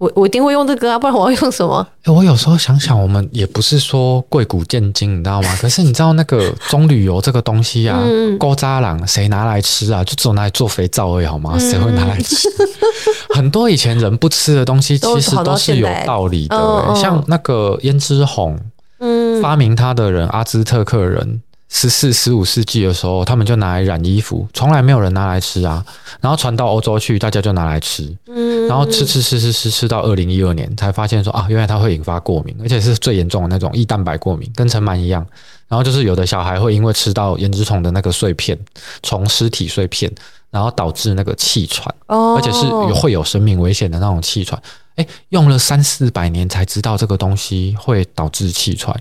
[0.04, 1.88] 我我一定会用这个啊，不然我要用什么？
[2.04, 5.58] 欸、我有时候想想，我们也不是说贵古贱今，你知道吗？
[5.62, 8.04] 可是你知道那个 棕榈油这个东西啊，
[8.38, 10.04] 古早人谁拿来吃啊？
[10.04, 11.58] 就只有拿来做肥皂而已，好吗？
[11.58, 12.50] 谁会拿来吃？
[13.34, 16.96] 很多以前人不吃的东西，其实都是有道理的、欸。
[16.96, 18.60] 像那个胭脂红，
[19.00, 21.42] 嗯，发明它的人阿兹特克人。
[21.76, 25.84] 十四、十五世纪的时候，他们就拿来染衣服，从来没有人拿来吃啊。
[26.22, 28.16] 然后传到欧洲去，大家就拿来吃。
[28.28, 35.26] 嗯，然后吃吃吃吃吃吃到二零一二年，才发现说啊，原来它会引发过敏，而且是最严重的那种异蛋白过敏，跟尘螨一样。
[35.68, 38.56] 然后就是有的小孩会因为吃到胭脂虫的那个碎片，
[39.02, 40.14] 虫尸体碎片，
[40.52, 44.62] 然后导致那个气喘，而且是有会有生命危险的那种气喘。
[44.96, 48.96] 哎，用了三四百年才知道这个东西会导致气喘。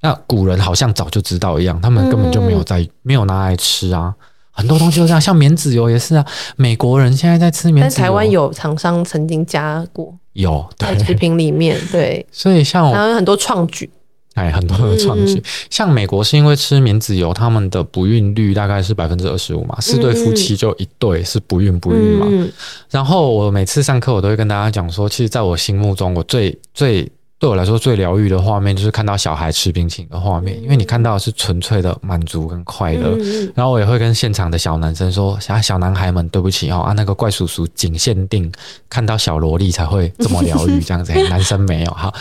[0.00, 4.14] 那古人好像早就知道一样，他们根本就没有在、嗯、没有拿来吃啊。
[4.52, 6.24] 很多东西都这样，像棉籽油也是啊。
[6.56, 12.24] 美国人现在在吃棉籽油，但台湾有厂商曾经加过，有对在食品里面对。
[12.30, 13.88] 所以像然后很多创举，
[14.34, 15.34] 哎，很多的创举。
[15.34, 22.26] 嗯、像美国是因为吃棉籽油，他们的不孕率大概是百分之二十五嘛，四对夫妻就一对是不孕不育嘛。
[22.28, 22.50] 嗯、
[22.90, 27.10] 然后我每次上课，我都会跟大家讲说，其实在我心目中，我最最。
[27.38, 33.16] 对我来说最疗愈的画面就是看到小孩吃冰淇淋的画面，因为你看到的是纯粹的满足跟快乐。
[33.54, 38.50] 然后我也会跟现场的小男生说：“小小男孩们，对不起哦，啊那个怪叔叔仅限定
[38.88, 42.12] 看到小萝莉才会这么疗愈， 这样子，男生没有哈。”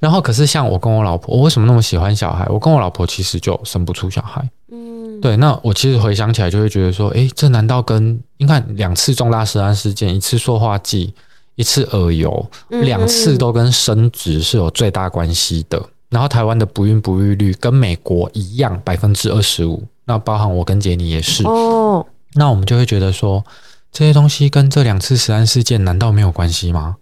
[0.00, 2.46] 然后可是像我跟我老婆，我为什么那么喜欢小孩？
[2.48, 4.42] 我跟我老婆其实就生不出小孩。
[4.72, 5.36] 嗯，对。
[5.36, 11.12] 那我其实回想起来就会觉得说：“诶，这难道跟你看两次重大食安事件，一次塑化剂？”
[11.56, 15.82] 一次耳油，两次都跟生殖是有最大关系的。
[16.08, 19.82] 然后台湾的不孕不育率跟美国一样，百分之二十五。
[20.04, 21.42] 那包含我跟杰尼也是。
[21.44, 23.44] 哦，那我们就会觉得说，
[23.90, 26.96] 这些东西跟这两次食安事件难道没有关系吗？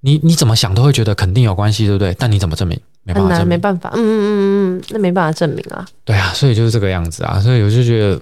[0.00, 2.14] 你你怎么想都会觉得肯定有关系，对不对？
[2.18, 2.80] 但你怎么证明？
[3.02, 3.90] 没办法证明，没办法。
[3.94, 5.84] 嗯嗯嗯嗯，那没办法证明啊。
[6.04, 7.40] 对啊，所以就是这个样子啊。
[7.40, 8.20] 所以我就觉得。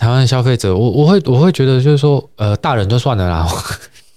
[0.00, 3.48] 台湾的消费者，我我会我会觉得就是说，呃，大人就算了啦，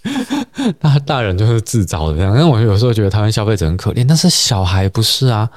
[0.80, 2.32] 大大人就是自找的这样。
[2.34, 5.50] 因为我有时候觉得台湾消费者很可怜，但是小孩不是啊。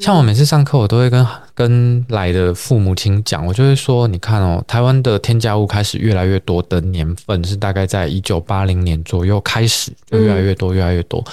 [0.00, 1.24] 像我每次上课，我都会跟
[1.62, 11.24] 跟来的父母亲讲，我就会说，你看哦，台湾的添加物开始越来越多的年份是大概在一九八零年左右开始，就越来越多，越来越多。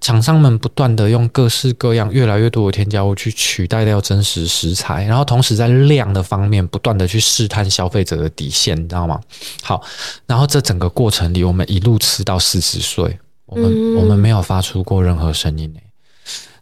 [0.00, 9.20] 厂商们不断的用各式各样、越来越多的添加物去取代掉真实食材，然后同时在量的方面不断的去试探消费者的底线，你知道吗？
[9.62, 9.80] 好，
[10.26, 13.16] 然后这整个过程里，我们一路吃到四十岁，
[13.46, 15.72] 我们我们没有发出过任何声音。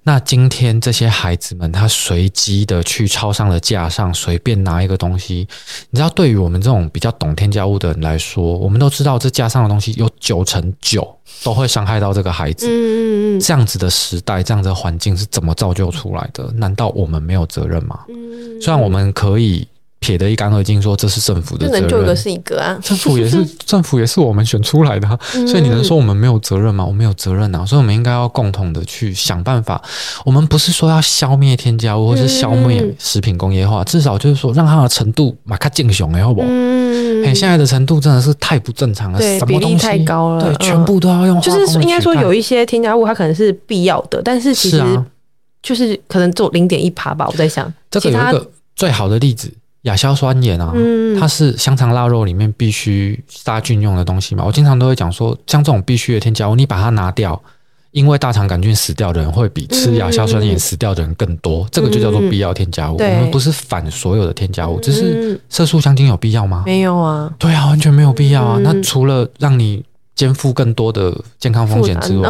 [0.07, 5.49] 那今天这些孩子们，他随机的去超商的架上随便拿一个东西，
[5.89, 12.67] 你知道，对于我们这种比较懂添加物的人来说，我们都知道这架上的东西有九成九都会伤害到这个孩子。
[12.69, 16.53] 嗯嗯，这样子的时代，这样子的环境是怎么造就出来的？
[16.55, 18.01] 难道我们没有责任吗？
[18.09, 19.67] 嗯，虽然我们可以。
[20.05, 22.79] 撇得一干二净，说这是政府的责任，能救一个是一个啊。
[22.83, 26.85] 政府也是 政府也是我们选出来的，啊，所以你能说我们没有责任吗？
[26.85, 29.83] 我们有责任啊，所以我们应该要共同的去想办法。
[30.23, 36.47] 我们不是说要消灭添加物，或是消灭食品工业化，至少就是说让它的程度马卡进熊，好不好？
[36.51, 41.41] 嗯，现在的程度真的是太不正常了，对，比例太高了，对，全部都要用。
[41.41, 44.83] 就是应该说有一些添加物它可能是必要的，但是其实
[45.63, 47.27] 就是可能做零点一趴吧。
[47.27, 49.51] 我在想，这个有一个最好的例子。
[49.85, 50.73] 亚硝酸盐啊，
[51.19, 54.45] 它是香肠腊肉里面必须杀菌用的东西嘛。
[54.45, 57.41] 我经常都会讲说，像这种必须的添加物，你把它拿掉，
[57.91, 61.67] 因为大肠杆菌死掉的人会比吃亚硝酸盐死掉的人更多。
[61.71, 62.97] 这个就叫做必要添加物。
[62.97, 66.63] 我们不是反所有的添加物，只是色素香精有必要吗？
[66.65, 67.31] 没有啊。
[67.39, 68.59] 对啊，完全没有必要啊。
[68.63, 72.29] 那除了让你肩负更多的健康风险之外，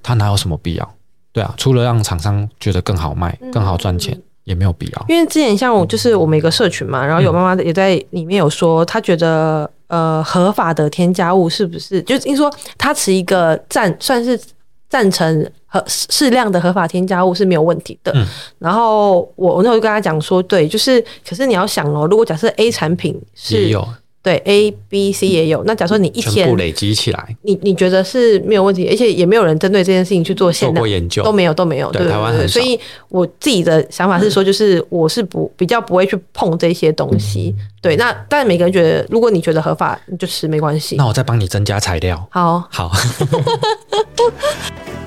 [0.00, 0.88] 它哪有什么必要？
[1.32, 4.16] 对啊，除了让厂商觉得更好卖、更好赚钱。
[4.48, 14.40] 也没有必要，因为之前像我就是我们一个社群嘛，然后有妈妈也在里面有说，她觉得呃合法的添加物是不是，就是听说她持一个赞，算是
[14.88, 18.10] 赞成和适量的合法添加物是没有问题的。
[18.14, 18.26] 嗯、
[18.58, 23.86] 然后我我那时候就跟她讲说，对，就是可是你要想哦，如果假设 A 产品是有。
[24.20, 25.62] 对，A、B、C 也有。
[25.64, 31.90] 那假如说你一天累积起来，你你觉得是没有问题，而且也没有人针对这件事情去做做过研究，都没有都没有。
[31.92, 32.60] 对，对，台湾很少。
[32.60, 37.54] 所以我自己的想法是说，就是我是不比较不会去碰这些东西。
[37.56, 40.96] 嗯、对，那但每个人觉得，如果你觉得合法，你就吃没关系。
[40.96, 42.28] 那我再帮你增加材料。
[42.30, 42.90] 好，好。